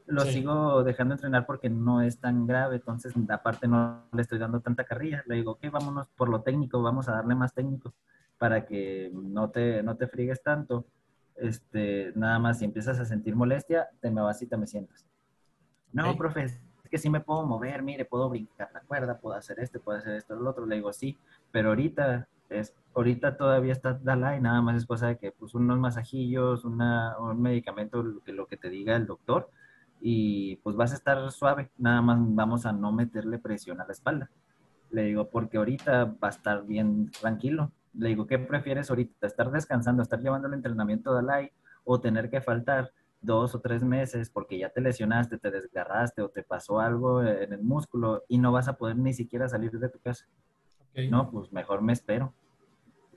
[0.10, 4.60] lo sigo dejando entrenar porque no es tan grave, entonces aparte no le estoy dando
[4.60, 5.24] tanta carrilla.
[5.28, 7.93] Le digo, ok, vámonos por lo técnico, vamos a darle más técnico
[8.38, 10.86] para que no te, no te frigues tanto.
[11.36, 15.06] Este, nada más, si empiezas a sentir molestia, te me vas y te me sientas.
[15.91, 19.60] No, profe, es que sí me puedo mover, mire, puedo brincar la cuerda, puedo hacer
[19.60, 20.65] esto, puedo hacer esto, lo otro.
[20.65, 21.17] Le digo, sí,
[21.52, 25.77] pero ahorita, es, ahorita todavía está Dalai, nada más es cosa de que pues unos
[25.79, 29.49] masajillos, una, un medicamento, que lo que te diga el doctor,
[30.01, 33.91] y pues vas a estar suave, nada más vamos a no meterle presión a la
[33.91, 34.29] espalda.
[34.91, 37.71] Le digo, porque ahorita va a estar bien tranquilo.
[37.93, 39.27] Le digo, ¿qué prefieres ahorita?
[39.27, 41.51] ¿Estar descansando, estar llevando el entrenamiento de Alay
[41.83, 46.29] o tener que faltar dos o tres meses porque ya te lesionaste, te desgarraste o
[46.29, 49.89] te pasó algo en el músculo y no vas a poder ni siquiera salir de
[49.89, 50.25] tu casa?
[51.09, 52.33] No, pues mejor me espero.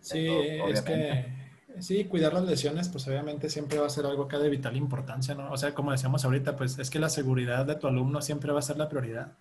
[0.03, 1.43] Sí, es que
[1.81, 5.35] Sí, cuidar las lesiones, pues obviamente siempre va a ser algo que de vital importancia,
[5.35, 5.51] ¿no?
[5.51, 8.59] O sea, como decíamos ahorita, pues es que la seguridad de tu alumno siempre va
[8.59, 9.33] a ser la prioridad.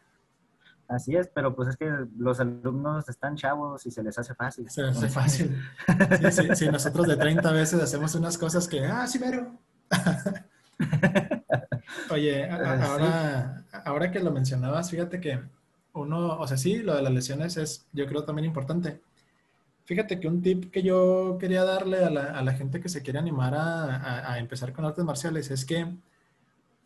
[0.88, 4.70] Así es, pero pues es que los alumnos están chavos y se les hace fácil.
[4.70, 5.58] Se les hace fácil.
[6.56, 9.58] Si nosotros de 30 veces hacemos unas cosas que, ah, sí, pero.
[12.10, 15.40] Oye, ahora, ahora que lo mencionabas, fíjate que
[15.94, 19.02] uno, o sea, sí, lo de las lesiones es, yo creo, también importante.
[19.92, 23.54] Fíjate que un tip que yo quería darle a la, gente que se quiere animar
[23.54, 25.86] a, empezar con artes marciales es que,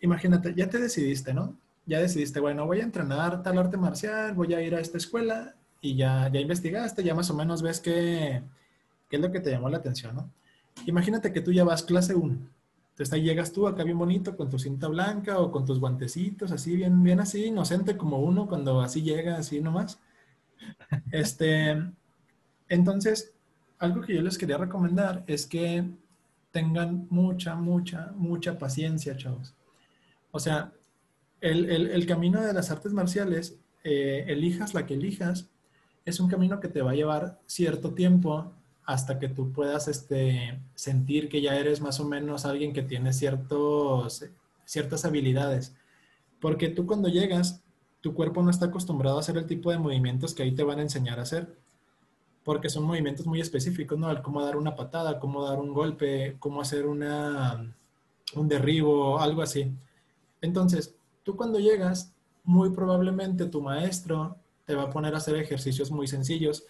[0.02, 1.56] imagínate, ya te decidiste, ¿no?
[1.86, 5.54] Ya decidiste, bueno, voy a entrenar tal arte marcial, voy a ir a esta escuela
[5.82, 8.42] y ya, ya investigaste, ya más o menos ves qué
[9.12, 10.32] es lo que te llamó la atención, ¿no?
[10.88, 12.40] Imagínate que tú ya vas clase 1
[12.90, 16.52] entonces ahí llegas tú acá bien bonito con tu cinta blanca o con tus guantecitos,
[16.52, 20.00] así bien, bien así, inocente como uno cuando así llega, así nomás.
[21.12, 21.76] Este,
[22.70, 23.34] entonces,
[23.80, 25.84] algo que yo les quería recomendar es que
[26.52, 29.54] tengan mucha, mucha, mucha paciencia, chavos.
[30.32, 30.72] O sea,
[31.42, 35.50] el, camino de las artes marciales, eh, elijas la que elijas,
[36.06, 38.54] es un camino que te va a llevar cierto tiempo
[38.86, 43.14] hasta que tú puedas este, sentir que ya eres más o menos alguien que tiene
[43.14, 44.26] ciertos,
[44.64, 45.76] ciertas habilidades.
[46.40, 47.64] Porque tú cuando llegas,
[48.02, 50.80] tu cuerpo no está acostumbrado a hacer el tipo de movimientos que ahí te van
[50.80, 51.56] a enseñar a hacer.
[52.46, 54.08] Porque son movimientos muy específicos, ¿no?
[54.24, 57.76] cómo dar una patada, cómo dar un golpe, cómo hacer una,
[58.36, 59.70] un derribo, algo así.
[60.40, 62.14] Entonces, tú cuando llegas,
[62.46, 66.64] muy probablemente tu maestro te va a poner a hacer ejercicios muy sencillos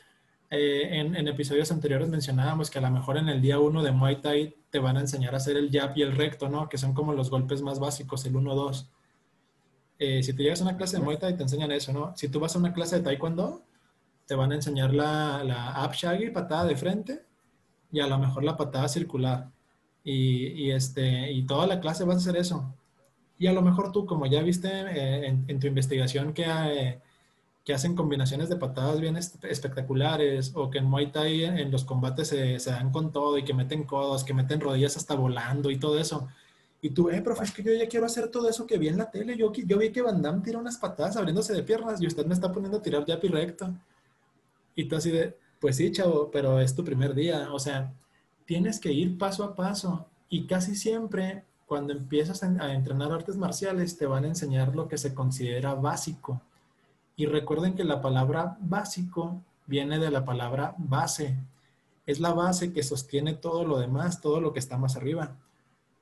[0.51, 4.21] eh, en, episodios anteriores mencionábamos que a lo mejor en el día uno de Muay
[4.21, 6.69] Thai te van a enseñar a hacer el jab y el recto, ¿no?
[6.69, 8.87] Que son como los golpes más básicos, el 1-2.
[9.97, 12.15] Eh, si tú llegas a una clase de Muay Thai te enseñan eso, ¿no?
[12.15, 13.63] Si tú vas a una clase de Taekwondo,
[14.25, 17.25] te van a enseñar la, la up shaggy, patada de frente,
[17.91, 19.49] y a lo mejor la patada circular.
[20.03, 22.75] Y, este, y toda la clase vas a hacer eso.
[23.39, 27.01] Y a lo mejor tú, como ya viste eh, en, tu investigación que
[27.65, 32.27] que hacen combinaciones de patadas bien espectaculares o que en Muay Thai en los combates
[32.27, 35.79] se, se, dan con todo y que meten codos, que meten rodillas hasta volando y
[35.79, 36.27] todo eso.
[36.79, 38.99] Y tú, eh, profe, es que yo ya quiero hacer todo eso que vi en
[38.99, 39.35] la tele.
[39.35, 42.35] Yo, yo vi que Van Damme tira unas patadas abriéndose de piernas y usted me
[42.35, 43.73] está poniendo a tirar ya recto.
[44.75, 47.49] Y tú así de, pues sí, chavo, pero es tu primer día.
[47.51, 47.93] O sea,
[48.45, 50.05] tienes que ir paso a paso.
[50.29, 54.97] Y casi siempre, cuando empiezas a entrenar artes marciales, te van a enseñar lo que
[54.97, 56.41] se considera básico
[57.17, 61.37] y recuerden que la palabra básico viene de la palabra base.
[62.05, 65.35] Es la base que sostiene todo lo demás, todo lo que está más arriba.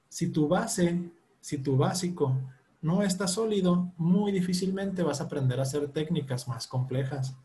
[0.10, 1.00] Si tu base,
[1.40, 2.36] si tu básico
[2.82, 7.36] no está sólido, muy difícilmente vas a aprender a hacer técnicas más complejas.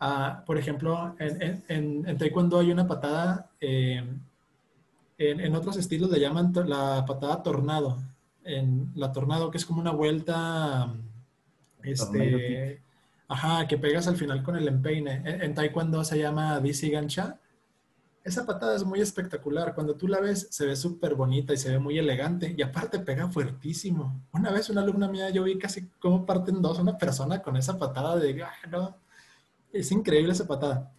[0.00, 4.02] Ah, por ejemplo, en, taekwondo hay una patada, eh,
[5.18, 7.98] en, otros estilos le llaman la patada tornado.
[8.42, 10.90] En la tornado, que es como una vuelta,
[11.82, 12.80] este,
[13.30, 15.22] Ajá, que pegas al final con el empeine.
[15.24, 17.38] En, taekwondo se llama Disi Gancha.
[18.24, 19.72] Esa patada es muy espectacular.
[19.72, 22.52] Cuando tú la ves, se ve súper bonita y se ve muy elegante.
[22.58, 24.20] Y aparte pega fuertísimo.
[24.32, 27.78] Una vez una alumna mía, yo vi casi cómo parten dos una persona con esa
[27.78, 28.42] patada de...
[28.42, 28.96] Ah, no.
[29.72, 30.92] Es increíble esa patada.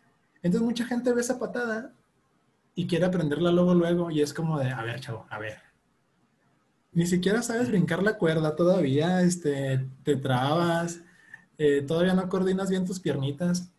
[0.44, 1.94] Entonces mucha gente ve esa patada
[2.74, 4.12] y quiere aprenderla luego, luego.
[4.12, 5.60] Y es como de, a ver, chavo, a ver.
[6.94, 9.22] Ni siquiera sabes brincar la cuerda todavía.
[9.22, 11.02] Este, te trabas
[11.64, 13.70] eh, todavía no coordinas bien tus piernitas,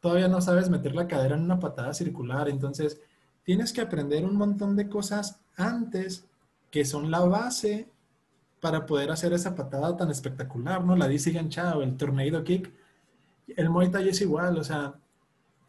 [0.00, 3.00] todavía no sabes meter la cadera en una patada circular, entonces
[3.44, 6.24] tienes que aprender un montón de cosas antes
[6.72, 7.88] que son la base
[8.58, 10.96] para poder hacer esa patada tan espectacular, ¿no?
[10.96, 12.72] La DC ganchado, el tornado kick.
[13.56, 14.94] El Muay Thai es igual, o sea,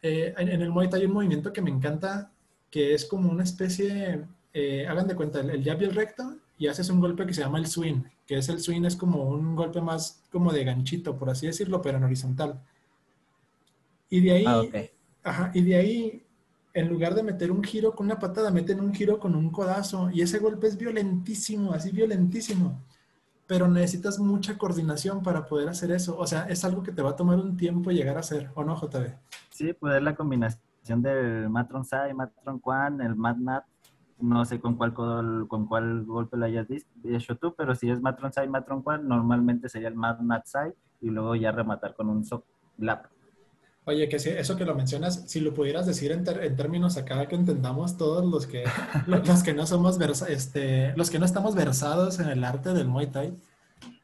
[0.02, 2.30] eh, en, el Muay Thai hay un movimiento que me encanta,
[2.70, 6.36] que es como una especie, eh, hagan de cuenta, el, el jab y el recto,
[6.58, 9.24] y haces un golpe que se llama el swing, que es el swing, es como
[9.24, 12.60] un golpe más como de ganchito, por así decirlo, pero en horizontal.
[14.08, 14.44] Y de ahí,
[15.24, 16.22] ah, y de ahí,
[16.74, 20.10] en lugar de meter un giro con una patada, meten un giro con un codazo,
[20.10, 22.80] y ese golpe es violentísimo, así violentísimo.
[23.52, 26.16] Pero necesitas mucha coordinación para poder hacer eso.
[26.18, 28.64] O sea, es algo que te va a tomar un tiempo llegar a hacer, ¿o
[28.64, 29.12] no, JB?
[29.50, 33.64] Sí, poder la combinación del Matron Sai, Matron Quan, el Mat Nat,
[34.20, 36.66] no sé con cuál, con golpe lo hayas
[37.04, 40.72] hecho tú, pero si es Matron Sai, Matron Quan, normalmente sería el Mat Mat Sai
[41.02, 42.24] y luego ya rematar con un
[42.78, 43.04] lap.
[43.84, 47.34] Oye, que si, eso que lo mencionas, si lo pudieras decir en, términos acá que
[47.34, 48.64] entendamos todos los que,
[49.06, 53.08] los, que no somos este, los que no estamos versados en el arte del Muay
[53.08, 53.34] Thai.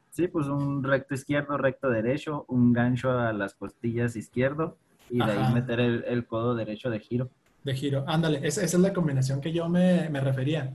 [0.09, 4.77] Sí, pues un recto izquierdo, recto derecho, un gancho a las costillas izquierdo
[5.09, 7.29] y de ahí meter el, el codo derecho de giro
[7.63, 8.03] de giro.
[8.07, 10.73] Ándale, esa, es la combinación que yo me, refería.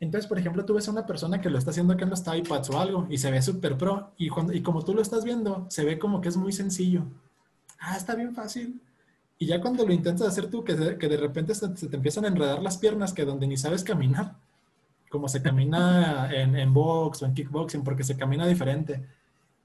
[0.00, 2.20] Entonces, por ejemplo, tú ves a una persona que lo está haciendo acá en los
[2.26, 5.24] iPads o algo y se ve súper pro y, cuando, y como tú lo estás
[5.24, 7.04] viendo, se ve como que es muy sencillo.
[7.78, 8.80] Ah, está bien fácil.
[9.38, 12.24] Y ya cuando lo intentas hacer tú, que de, que de repente se, te empiezan
[12.24, 14.36] a enredar las piernas, que donde ni sabes caminar,
[15.08, 19.04] como se camina en, en box o en kickboxing, porque se camina diferente.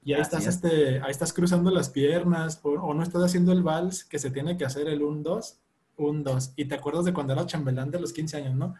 [0.02, 4.04] Y ahí estás, este, ahí estás cruzando las piernas, o, no estás haciendo el vals
[4.04, 5.56] que se tiene que hacer el 1-2,
[5.98, 6.52] 1-2.
[6.56, 8.74] Y te acuerdas de cuando era chambelán de los 15 años, ¿no?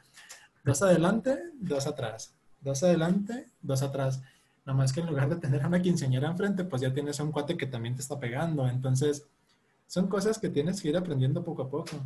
[0.64, 2.34] Dos adelante, dos atrás.
[2.60, 4.22] Dos adelante, dos atrás.
[4.70, 7.32] Nomás que en lugar de tener a una quinceañera enfrente, pues ya tienes a un
[7.32, 8.68] cuate que también te está pegando.
[8.68, 9.26] Entonces,
[9.88, 11.96] son cosas que tienes que ir aprendiendo poco a poco.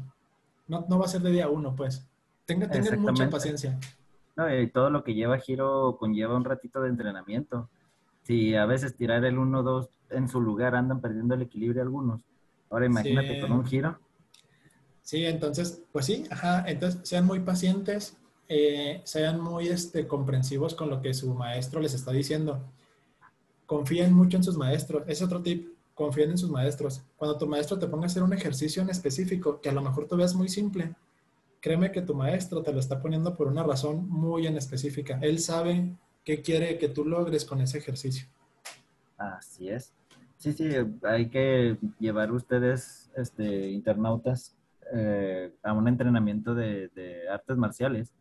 [0.67, 2.07] No, no va a ser de día uno, pues.
[2.47, 3.79] Tenga, tengan mucha paciencia.
[4.35, 7.69] No, y todo lo que lleva giro conlleva un ratito de entrenamiento.
[8.23, 12.23] Si a veces tirar el 1-2 en su lugar andan perdiendo el equilibrio algunos.
[12.71, 13.99] Ahora imagínate con un giro.
[15.03, 16.65] Sí, entonces, pues sí, ajá.
[16.67, 18.17] Entonces, sean muy pacientes,
[18.49, 22.63] eh, sean muy este, comprensivos con lo que su maestro les está diciendo.
[23.67, 25.05] Confíen mucho en sus maestros.
[25.07, 25.75] Es otro tip.
[25.95, 27.03] Confíen en sus maestros.
[27.17, 30.09] Cuando tu maestro te ponga a hacer un ejercicio en específico, que a lo mejor
[30.09, 30.95] tú veas muy simple,
[31.61, 35.19] créeme que tu maestro te lo está poniendo por una razón muy en específica.
[35.23, 38.27] Él sabe qué quiere que tú logres con ese ejercicio.
[39.17, 39.95] Así es.
[40.37, 40.69] Sí, sí,
[41.05, 44.55] hay que llevar ustedes, este, internautas,
[44.93, 46.91] eh, a un entrenamiento de,
[47.31, 48.13] artes marciales.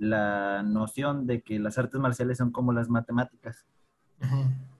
[0.00, 3.66] La noción de que las artes marciales son como las matemáticas.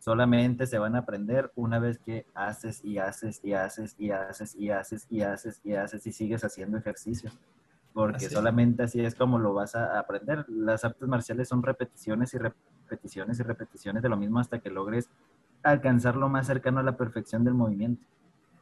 [0.00, 4.54] Solamente se van a aprender una vez que haces y haces y haces y haces
[4.56, 7.30] y haces y haces y haces y sigues haciendo ejercicio
[7.92, 10.44] porque solamente así es como lo vas a aprender.
[10.48, 15.10] Las artes marciales son repeticiones y repeticiones y repeticiones de lo mismo hasta que logres
[15.62, 18.04] alcanzar lo más cercano a la perfección del movimiento.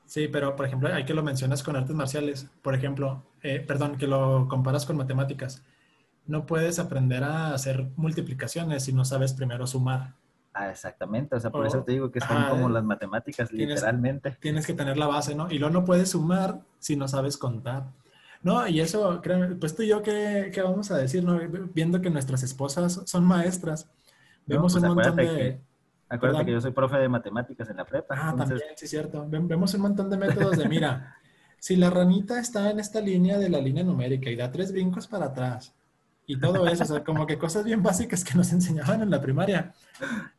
[0.06, 2.50] Sí, pero por ejemplo, hay que lo mencionas con artes marciales.
[2.62, 5.62] Por ejemplo, eh, perdón, que lo comparas con matemáticas.
[6.28, 10.14] No puedes aprender a hacer multiplicaciones si no sabes primero sumar.
[10.52, 11.34] Ah, exactamente.
[11.36, 14.36] O sea, por eso te digo que son como las matemáticas, literalmente.
[14.40, 15.50] Tienes que tener la base, ¿no?
[15.50, 17.86] Y luego no puedes sumar si no sabes contar.
[18.42, 21.24] No, y eso, créeme, pues tú y yo, ¿qué, ¿qué, vamos a decir?
[21.24, 21.38] No?
[21.74, 23.90] Viendo que nuestras esposas son maestras,
[24.46, 25.60] vemos pues un montón de...
[26.08, 28.14] acuérdate que yo soy profe de matemáticas en la prepa.
[28.16, 29.26] Ah, también, sí, cierto.
[29.28, 31.16] Vemos un montón de métodos de, mira,
[31.58, 35.06] si la ranita está en esta línea de la línea numérica y da tres brincos
[35.08, 35.74] para atrás,
[36.28, 39.20] y todo eso, o sea, como que cosas bien básicas que nos enseñaban en la
[39.20, 39.74] primaria.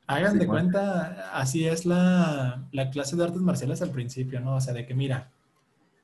[0.08, 4.56] Hagan de cuenta, así es la, la clase de artes marciales al principio, ¿no?
[4.56, 5.30] O sea, de que mira,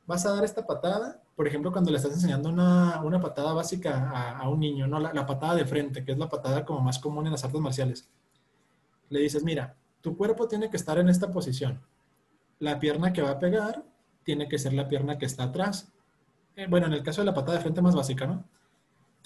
[0.05, 4.09] vas a dar esta patada por ejemplo, cuando le estás enseñando una, una patada básica
[4.09, 4.99] a, a un niño, ¿no?
[4.99, 7.59] La, la, patada de frente, que es la patada como más común en las artes
[7.59, 8.07] marciales.
[9.09, 11.81] Le dices, mira, tu cuerpo tiene que estar en esta posición.
[12.59, 13.83] La pierna que va a pegar
[14.23, 15.91] tiene que ser la pierna que está atrás.
[16.55, 18.45] Eh, bueno, en el caso de la patada de frente más básica, ¿no?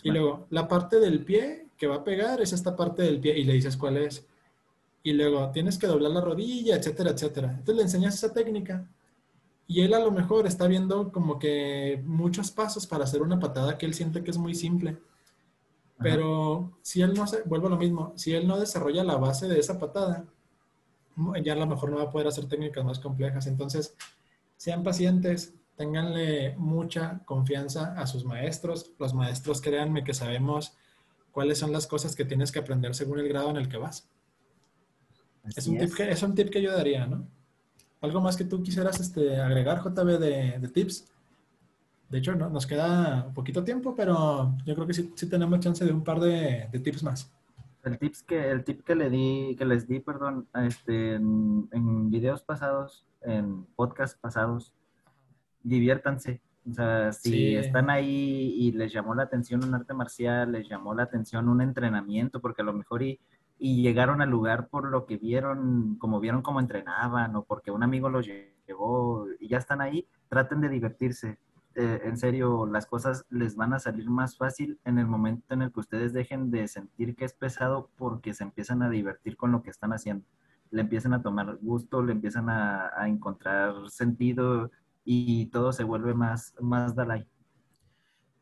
[0.03, 3.37] Y luego, la parte del pie que va a pegar es esta parte del pie
[3.37, 4.25] y le dices cuál es.
[5.03, 7.49] Y luego, tienes que doblar la rodilla, etcétera, etcétera.
[7.51, 8.87] Entonces le enseñas esa técnica
[9.69, 13.77] y él a lo mejor está viendo como que muchos pasos para hacer una patada
[13.77, 14.97] que él siente que es muy simple.
[16.01, 19.47] Pero si él no se, vuelve a lo mismo, si él no desarrolla la base
[19.47, 20.25] de esa patada,
[21.43, 23.45] ya a lo mejor no va a poder hacer técnicas más complejas.
[23.45, 23.95] Entonces,
[24.57, 28.91] sean pacientes, ténganle mucha confianza a sus maestros.
[28.99, 30.75] Los maestros, créanme que sabemos
[31.31, 34.09] cuáles son las cosas que tienes que aprender según el grado en el que vas.
[35.55, 37.25] Es un, Tip que, es un tip que yo daría, ¿no?
[38.01, 41.07] ¿Algo más que tú quisieras este, agregar, JB, de, tips?
[42.09, 45.93] De hecho, no, nos queda poquito tiempo, pero yo creo que sí, tenemos chance de
[45.93, 47.31] un par de, tips más.
[47.85, 52.41] El, tips que, el tip que, le di, que les di, perdón, este, en, videos
[52.41, 54.73] pasados, en podcasts pasados,
[55.69, 56.41] diviértanse.
[56.69, 60.93] O sea, si están ahí y les llamó la atención un arte marcial, les llamó
[60.93, 63.19] la atención un entrenamiento, porque a lo mejor y
[63.59, 67.83] y llegaron al lugar por lo que vieron, como vieron cómo entrenaban o porque un
[67.83, 68.25] amigo los
[68.65, 71.37] llevó y ya están ahí, traten de divertirse.
[71.75, 75.61] Eh, en serio, las cosas les van a salir más fácil en el momento en
[75.61, 79.51] el que ustedes dejen de sentir que es pesado porque se empiezan a divertir con
[79.51, 80.25] lo que están haciendo.
[80.71, 84.71] Le empiezan a tomar gusto, le empiezan a, a encontrar sentido
[85.11, 87.25] y todo se vuelve más, más Dalai.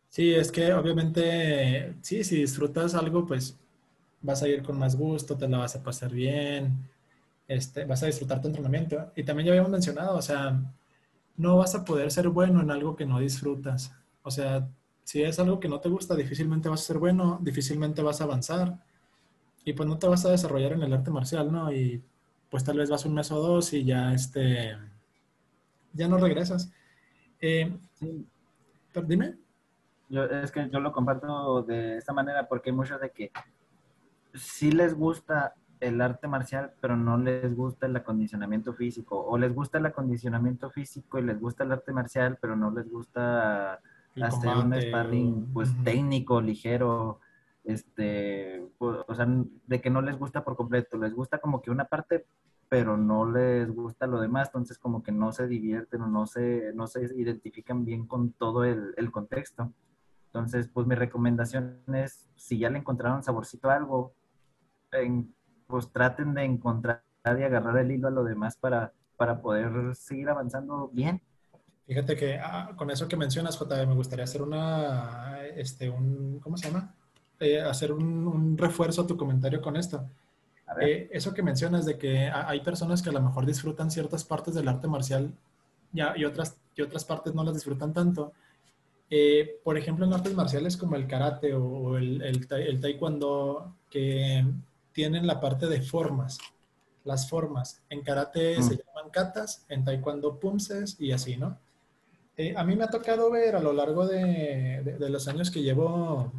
[0.09, 3.57] Sí, es que obviamente, sí, si disfrutas algo, pues
[4.21, 6.89] vas a ir con más gusto, te la vas a pasar bien,
[7.47, 9.13] este, vas a disfrutar tu entrenamiento.
[9.15, 10.59] Y también ya habíamos mencionado, o sea,
[11.37, 13.93] no vas a poder ser bueno en algo que no disfrutas.
[14.23, 14.67] O sea,
[15.05, 18.25] si es algo que no te gusta, difícilmente vas a ser bueno, difícilmente vas a
[18.25, 18.77] avanzar
[19.65, 21.71] y pues no te vas a desarrollar en el arte marcial, ¿no?
[21.71, 22.03] Y
[22.49, 24.75] pues tal vez vas un mes o dos y ya este,
[25.97, 26.71] ya no regresas.
[27.41, 27.77] Eh,
[29.05, 29.37] dime.
[30.09, 33.31] Yo, es que yo lo comparto de esta manera porque hay muchos de que
[34.33, 39.53] sí les gusta el arte marcial, pero no les gusta el acondicionamiento físico, o les
[39.53, 43.79] gusta el acondicionamiento físico y les gusta el arte marcial, pero no les gusta
[44.21, 47.19] hacer un sparring pues técnico, ligero.
[47.63, 51.69] este, pues, o sea, de que no les gusta por completo, les gusta como que
[51.69, 52.25] una parte,
[52.69, 56.73] pero no les gusta lo demás, entonces como que no se divierten o no se,
[56.73, 59.71] no se identifican bien con todo el, el contexto.
[60.27, 64.13] Entonces, pues mi recomendación es, si ya le encontraron saborcito a algo,
[65.67, 70.29] pues traten de encontrar y agarrar el hilo a lo demás para, para poder seguir
[70.29, 71.21] avanzando bien.
[71.85, 76.57] Fíjate que ah, con eso que mencionas, JB, me gustaría hacer una, este, un, ¿cómo
[76.57, 76.93] se llama?
[77.39, 80.05] Eh, hacer un, refuerzo a tu comentario con esto.
[80.81, 84.53] Eh, eso que mencionas de que hay personas que a lo mejor disfrutan ciertas partes
[84.53, 85.31] del arte marcial
[85.93, 88.33] ya, y, otras, y otras partes no las disfrutan tanto.
[89.09, 94.45] Eh, por ejemplo, en artes marciales como el karate o el, el, el, taekwondo, que
[94.91, 96.37] tienen la parte de formas,
[97.05, 97.81] las formas.
[97.89, 98.77] En karate se mm.
[98.77, 101.57] llaman katas, en taekwondo pumses y así, ¿no?
[102.35, 105.63] Eh, a mí me ha tocado ver a lo largo de, de, los años que
[105.63, 106.31] llevo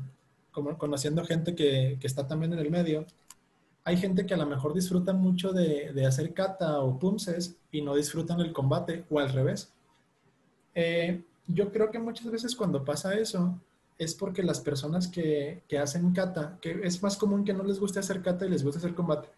[0.52, 3.04] como, conociendo gente que, que, está también en el medio,
[3.88, 7.80] hay gente que a lo mejor disfruta mucho de, de hacer kata o pumses y
[7.80, 9.72] no disfrutan el combate o al revés.
[10.74, 13.58] Eh, yo creo que muchas veces cuando pasa eso
[13.96, 17.80] es porque las personas que, que, hacen kata, que es más común que no les
[17.80, 19.30] guste hacer kata y les guste hacer combate,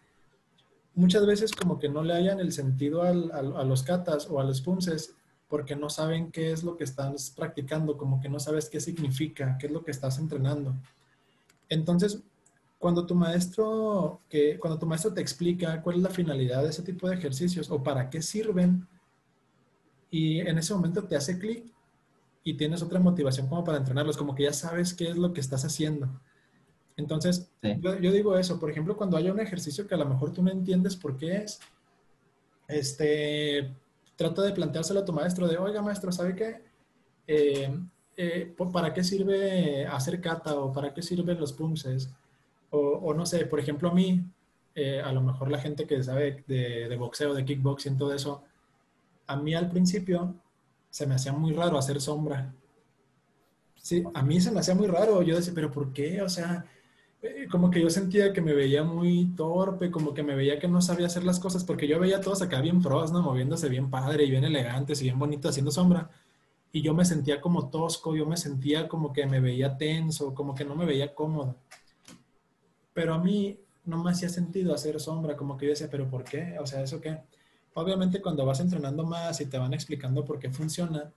[0.95, 4.43] muchas veces como que no le hayan el sentido al, a los katas o a
[4.43, 5.15] los pumses
[5.47, 9.57] porque no saben qué es lo que estás practicando, como que no sabes qué significa,
[9.57, 10.75] qué es lo que estás entrenando.
[11.69, 12.21] Entonces,
[12.81, 16.81] cuando tu maestro, que, cuando tu maestro te explica cuál es la finalidad de ese
[16.81, 18.87] tipo de ejercicios o para qué sirven,
[20.09, 21.71] y en ese momento te hace clic
[22.43, 25.41] y tienes otra motivación como para entrenarlos, como que ya sabes qué es lo que
[25.41, 26.09] estás haciendo.
[26.97, 30.33] Entonces, yo, yo, digo eso, por ejemplo, cuando haya un ejercicio que a lo mejor
[30.33, 31.59] tú no entiendes por qué es,
[32.67, 33.71] este,
[34.15, 36.63] trata de planteárselo a tu maestro de, oiga maestro, ¿sabe qué?
[37.27, 37.79] Eh,
[38.17, 42.09] eh, ¿Para qué sirve hacer kata o para qué sirven los punces?
[42.71, 44.23] O, no sé, por ejemplo a mí,
[44.75, 48.43] eh, a lo mejor la gente que sabe de, boxeo, de kickboxing, todo eso,
[49.27, 50.35] a mí al principio
[50.89, 52.53] se me hacía muy raro hacer sombra.
[53.75, 55.21] Sí, a mí se me hacía muy raro.
[55.21, 56.21] Yo decía, pero ¿por qué?
[56.21, 56.65] O sea,
[57.21, 60.67] eh, como que yo sentía que me veía muy torpe, como que me veía que
[60.67, 63.11] no sabía hacer las cosas, porque yo veía a todos acá bien pros.
[63.11, 66.09] Moviéndose bien padre y bien elegantes y bien bonito haciendo sombra.
[66.71, 70.55] Y yo me sentía como tosco, yo me sentía como que me veía tenso, como
[70.55, 71.57] que no me veía cómodo.
[72.93, 76.23] Pero a mí no me hacía sentido hacer sombra, como que yo decía, pero ¿por
[76.23, 76.57] qué?
[76.59, 77.19] O sea, ¿eso qué?
[77.73, 81.11] Obviamente cuando vas entrenando más y te van explicando por qué funciona,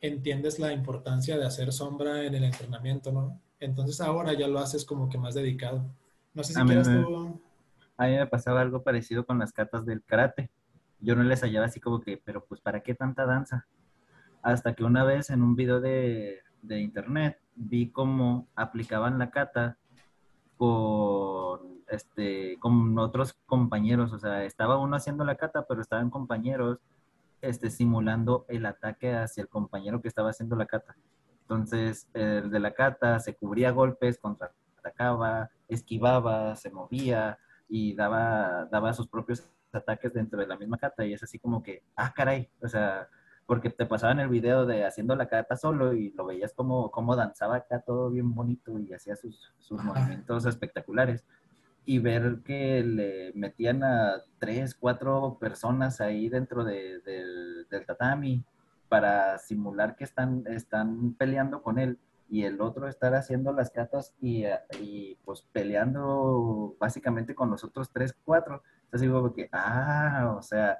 [0.00, 3.40] entiendes la importancia de hacer sombra en el entrenamiento, ¿no?
[3.60, 5.84] Entonces ahora ya lo haces como que más dedicado.
[6.34, 7.40] No sé si quieras tú...
[7.96, 10.50] A mí me pasaba algo parecido con las catas del karate.
[11.00, 13.66] Yo no les hallaba así como que, pero pues ¿para qué tanta danza?
[14.42, 19.76] Hasta que una vez en un video de, de internet vi cómo aplicaban la kata
[20.60, 24.12] con, este, con otros compañeros.
[24.12, 26.80] O sea, estaba uno haciendo la kata, pero estaban compañeros
[27.40, 30.94] este, simulando el ataque hacia el compañero que estaba haciendo la kata.
[31.40, 38.92] Entonces, el de la cata se cubría golpes, contraatacaba, esquivaba, se movía y daba, daba
[38.92, 41.06] sus propios ataques dentro de la misma cata.
[41.06, 43.08] Y es así como que, ah, caray, o sea,
[43.50, 47.16] porque te pasaban el video de haciendo la cata solo y lo veías como, como
[47.16, 51.24] danzaba acá todo bien bonito y hacía sus, sus movimientos espectaculares.
[51.84, 58.44] Y ver que le metían a tres, cuatro personas ahí dentro del, del tatami
[58.88, 61.98] para simular que están, están peleando con él
[62.28, 64.44] y el otro estar haciendo las catas y,
[64.80, 68.62] y pues peleando básicamente con los otros tres, cuatro.
[68.84, 70.78] Entonces digo que, ah, o sea,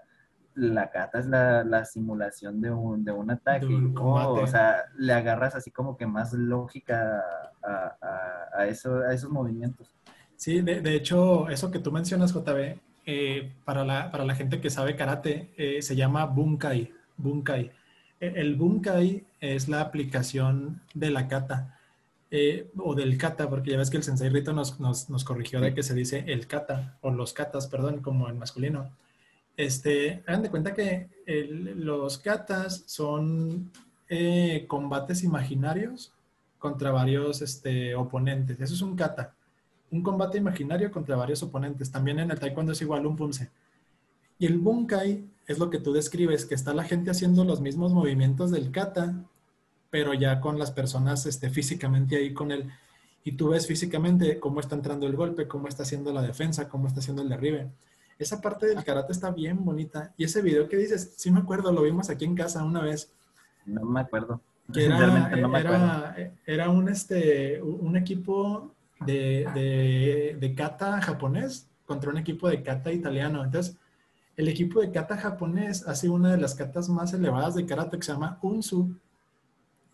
[0.61, 3.67] la cata es la, la simulación de un, de un ataque.
[3.97, 7.23] o sea, le agarras así como que más lógica
[7.63, 9.95] a, a, eso, a esos movimientos.
[10.37, 14.61] Sí, de, de, hecho, eso que tú mencionas, JB, eh, para, la, para la gente
[14.61, 16.93] que sabe karate, eh, se llama bunkai.
[17.17, 17.73] Bunkai
[18.21, 21.79] el Bunkai es la aplicación de la kata.
[22.33, 25.75] Eh, o del kata, porque ya ves que el Sensei Rito nos, nos, corrigió de
[25.75, 28.93] que se dice el kata, o los katas, perdón, como en masculino.
[29.57, 31.09] Este, hagan de cuenta que
[31.77, 33.71] los katas son
[34.09, 36.13] eh, combates imaginarios
[36.59, 38.61] contra varios este, oponentes.
[38.61, 39.35] Eso es un kata.
[39.91, 41.91] Un combate imaginario contra varios oponentes.
[41.91, 43.51] También en el taekwondo es igual un punse.
[44.39, 47.93] Y el bunkai es lo que tú describes, que está la gente haciendo los mismos
[47.93, 49.25] movimientos del kata,
[49.91, 52.71] pero ya con las personas este, físicamente ahí con él.
[53.25, 56.87] Y tú ves físicamente cómo está entrando el golpe, cómo está haciendo la defensa, cómo
[56.87, 57.71] está haciendo el derribe.
[58.21, 60.13] Esa parte del karate está bien bonita.
[60.19, 63.11] Y ese video que dices, sí me acuerdo, lo vimos aquí en casa una vez.
[63.65, 64.43] No me acuerdo.
[64.75, 68.75] era, era, era, un, este, un equipo
[69.07, 73.43] de, de, de kata japonés contra un equipo de kata italiano.
[73.43, 73.79] Entonces,
[74.37, 78.05] el equipo de kata japonés hace una de las katas más elevadas de karate que
[78.05, 78.95] se llama Unsu.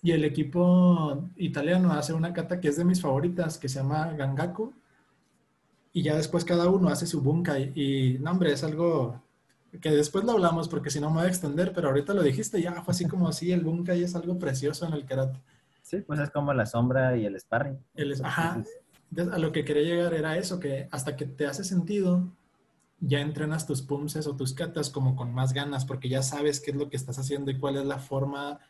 [0.02, 4.12] Y el equipo italiano hace una kata que es de mis favoritas, que se llama
[4.14, 4.74] Gangaku.
[5.96, 7.72] Y ya después cada uno hace su bunkai.
[7.74, 9.22] Y, no, hombre, es algo
[9.80, 12.60] que después lo hablamos porque si no me voy a extender, pero ahorita lo dijiste,
[12.60, 15.40] ya fue así como así, el bunkai es algo precioso en el karate.
[15.80, 17.78] Sí, pues es como la sombra y el sparring.
[17.94, 18.62] El, ajá,
[19.32, 22.30] a lo que quería llegar era eso, que hasta que te hace sentido,
[23.00, 26.72] ya entrenas tus pumses o tus katas como con más ganas, porque ya sabes qué
[26.72, 28.60] es lo que estás haciendo y cuál es la forma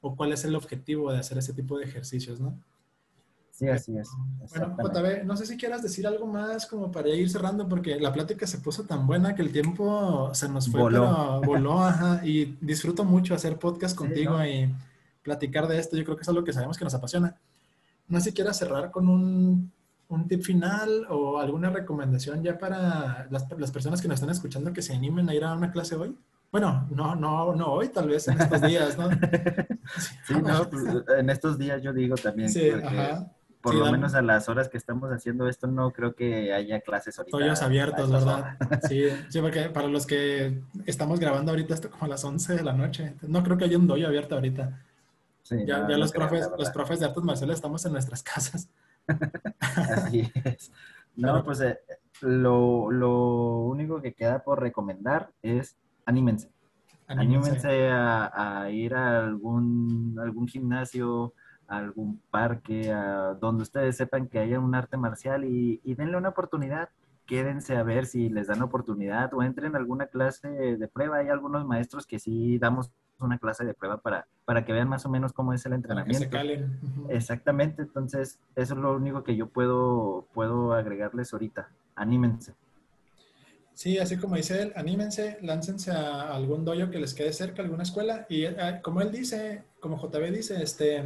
[0.00, 2.58] o cuál es el objetivo de hacer ese tipo de ejercicios, ¿no?
[3.62, 4.10] Sí, así es.
[4.50, 8.12] Bueno, JB, no sé si quieras decir algo más como para ir cerrando, porque la
[8.12, 11.38] plática se puso tan buena que el tiempo se nos fue, voló.
[11.40, 14.68] pero voló, ajá, y disfruto mucho hacer podcast contigo y
[15.22, 15.96] platicar de esto.
[15.96, 17.36] Yo creo que es algo que sabemos que nos apasiona.
[18.08, 19.70] No sé si quieras cerrar con un
[20.08, 24.72] un tip final o alguna recomendación ya para las, las, personas que nos están escuchando
[24.72, 26.14] que se animen a ir a una clase hoy?
[26.50, 29.08] Bueno, no, no, no hoy, tal vez en estos días, ¿no?
[30.26, 30.84] sí, no, pues,
[31.16, 32.50] en estos días yo digo también.
[32.50, 33.32] Sí, ajá.
[33.62, 37.18] Por lo menos a las horas que estamos haciendo esto, no creo que haya clases
[37.18, 37.38] ahorita.
[37.38, 38.56] Todos abiertos, ¿verdad?
[38.88, 42.62] Sí, sí, porque para los que estamos grabando ahorita esto como a las 11 de
[42.64, 44.82] la noche, no creo que haya un doy abierto ahorita.
[45.42, 48.68] Sí, ya, ya los, profes, los profes de artes marciales estamos en nuestras casas.
[49.60, 50.72] Así es.
[51.14, 51.78] No, pues eh,
[52.22, 56.50] lo, lo, único que queda por recomendar es anímense.
[57.06, 61.34] Anímense, a, ir a algún, algún gimnasio,
[61.72, 66.16] a algún parque, a donde ustedes sepan que haya un arte marcial y, y denle
[66.16, 66.88] una oportunidad
[67.26, 71.18] quédense a ver si les dan oportunidad o entren a alguna clase de prueba.
[71.18, 75.06] Hay algunos maestros que sí damos una clase de prueba para, para que vean más
[75.06, 76.26] o menos cómo es el entrenamiento.
[77.08, 81.68] Exactamente, entonces eso es lo único que yo puedo, puedo agregarles ahorita.
[81.94, 82.52] Anímense.
[83.74, 87.84] Sí, así como dice él, anímense, láncense a algún dojo que les quede cerca, alguna
[87.84, 88.26] escuela.
[88.28, 91.02] Y eh, como él dice, como JB dice, este,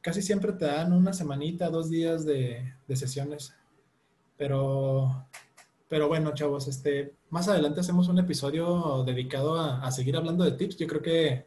[0.00, 3.54] casi siempre te dan una semanita, dos días de, de sesiones.
[4.36, 5.26] Pero
[5.90, 10.76] pero bueno, chavos, este, más adelante hacemos un episodio dedicado a, seguir hablando de tips.
[10.76, 11.46] Yo creo que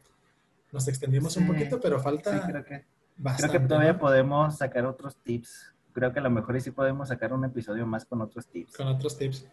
[0.73, 2.83] nos extendimos un poquito, pero falta sí, creo que,
[3.15, 3.51] bastante.
[3.51, 5.73] Creo que todavía podemos sacar otros tips.
[5.93, 8.75] Creo que a lo mejor sí podemos sacar un episodio más con otros tips.
[8.75, 9.47] Con otros tips.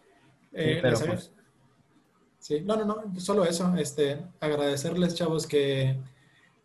[0.51, 1.31] Eh, pero pues...
[2.39, 3.73] sí, no, no, no, solo eso.
[3.77, 5.97] Este, agradecerles, chavos, que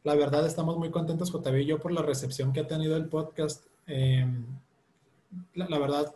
[0.07, 3.09] la verdad estamos muy contentos, JB y yo, por la recepción que ha tenido el
[3.09, 3.67] podcast.
[3.89, 4.25] Eh,
[5.55, 6.15] la verdad,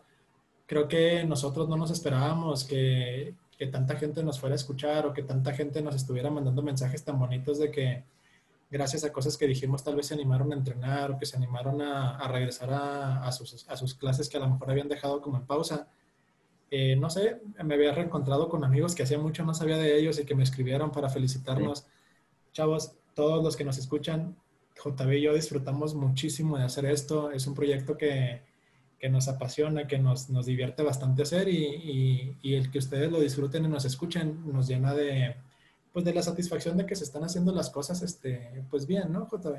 [0.65, 5.13] creo que nosotros no nos esperábamos que, que, tanta gente nos fuera a escuchar o
[5.13, 8.05] que tanta gente nos estuviera mandando mensajes tan bonitos de que
[8.71, 11.83] gracias a cosas que dijimos tal vez se animaron a entrenar o que se animaron
[11.83, 15.21] a, a regresar a, a, sus, a, sus, clases que a lo mejor habían dejado
[15.21, 15.89] como en pausa.
[16.71, 20.21] Eh, no sé, me había reencontrado con amigos que hacía mucho no sabía de ellos
[20.21, 21.87] y que me escribieron para felicitarnos.
[22.53, 24.37] Chavos, todos los que nos escuchan,
[24.83, 27.31] JB y yo disfrutamos muchísimo de hacer esto.
[27.31, 28.43] Es un proyecto que,
[28.99, 33.21] que nos apasiona, que nos, nos divierte bastante hacer y, y, el que ustedes lo
[33.21, 35.37] disfruten y nos escuchen nos llena de,
[35.93, 39.27] pues de la satisfacción de que se están haciendo las cosas, este, pues bien, ¿no,
[39.27, 39.57] JB?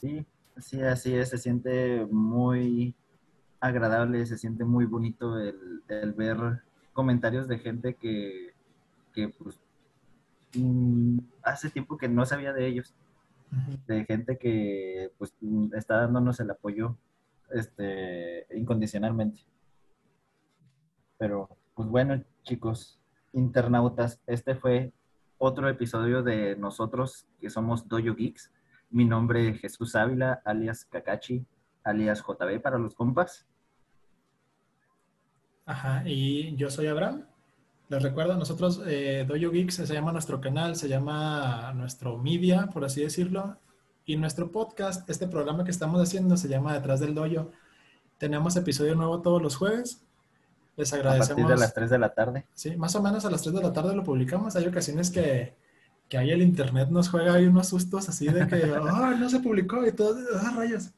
[0.00, 0.26] Sí,
[0.58, 2.94] sí, así es, se siente muy
[3.60, 6.62] agradable, se siente muy bonito el, el ver
[6.92, 8.52] comentarios de gente que,
[9.14, 9.58] que pues,
[11.42, 12.94] hace tiempo que no sabía de ellos,
[13.86, 15.34] de gente que pues
[15.74, 16.96] está dándonos el apoyo
[17.50, 19.40] este, incondicionalmente.
[21.18, 23.00] Pero, pues bueno, chicos,
[23.32, 24.92] internautas, este fue
[25.38, 28.52] otro episodio de nosotros que somos Dojo Geeks.
[28.90, 31.46] Mi nombre es Jesús Ávila, alias Kakachi,
[31.84, 33.46] alias JB para los compas.
[35.64, 37.24] Ajá, y yo soy Abraham.
[37.92, 42.86] Les recuerdo, nosotros, eh, Dojo Geeks se llama nuestro canal, se llama nuestro media, por
[42.86, 43.58] así decirlo.
[44.06, 47.50] Y nuestro podcast, este programa que estamos haciendo, se llama Detrás del Doyo.
[48.16, 50.00] Tenemos episodio nuevo todos los jueves.
[50.78, 51.32] Les agradecemos.
[51.32, 52.46] A partir de las 3 de la tarde.
[52.54, 54.56] Sí, más o menos a las 3 de la tarde lo publicamos.
[54.56, 55.54] Hay ocasiones que,
[56.08, 59.40] que ahí el internet nos juega ahí unos sustos así de que, oh, no se
[59.40, 60.92] publicó y todo, ah, rayos.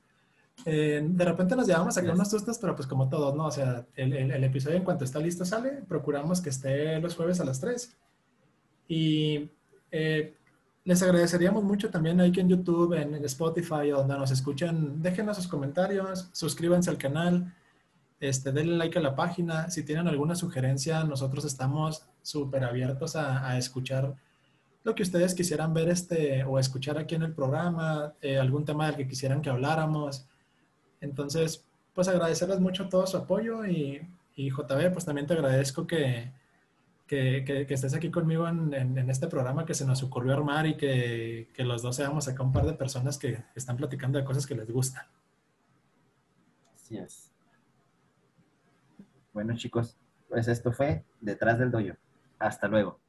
[0.64, 3.46] Eh, de repente nos llevamos a sacar unos sustos, pero pues como todos, ¿no?
[3.46, 7.16] O sea, el, el, el, episodio en cuanto está listo sale, procuramos que esté los
[7.16, 7.96] jueves a las 3.
[8.88, 9.50] Y
[9.90, 10.34] eh,
[10.84, 15.00] les agradeceríamos mucho también aquí en YouTube, en Spotify, donde nos escuchan.
[15.00, 17.55] Déjenos sus comentarios, suscríbanse al canal,
[18.20, 19.70] este, denle like a la página.
[19.70, 24.14] Si tienen alguna sugerencia, nosotros estamos súper abiertos a, escuchar
[24.82, 28.86] lo que ustedes quisieran ver este, o escuchar aquí en el programa, eh, algún tema
[28.86, 30.26] del que quisieran que habláramos.
[31.05, 34.00] Entonces, pues agradecerles mucho todo su apoyo y,
[34.34, 36.32] y JB, pues también te agradezco que,
[37.07, 40.76] que, que, estés aquí conmigo en, en, este programa que se nos ocurrió armar y
[40.76, 44.46] que, que los dos seamos acá un par de personas que están platicando de cosas
[44.46, 45.05] que les gustan.
[46.74, 47.30] Así es.
[49.32, 49.96] Bueno chicos,
[50.28, 51.96] pues esto fue Detrás del Doyo.
[52.38, 53.03] Hasta luego.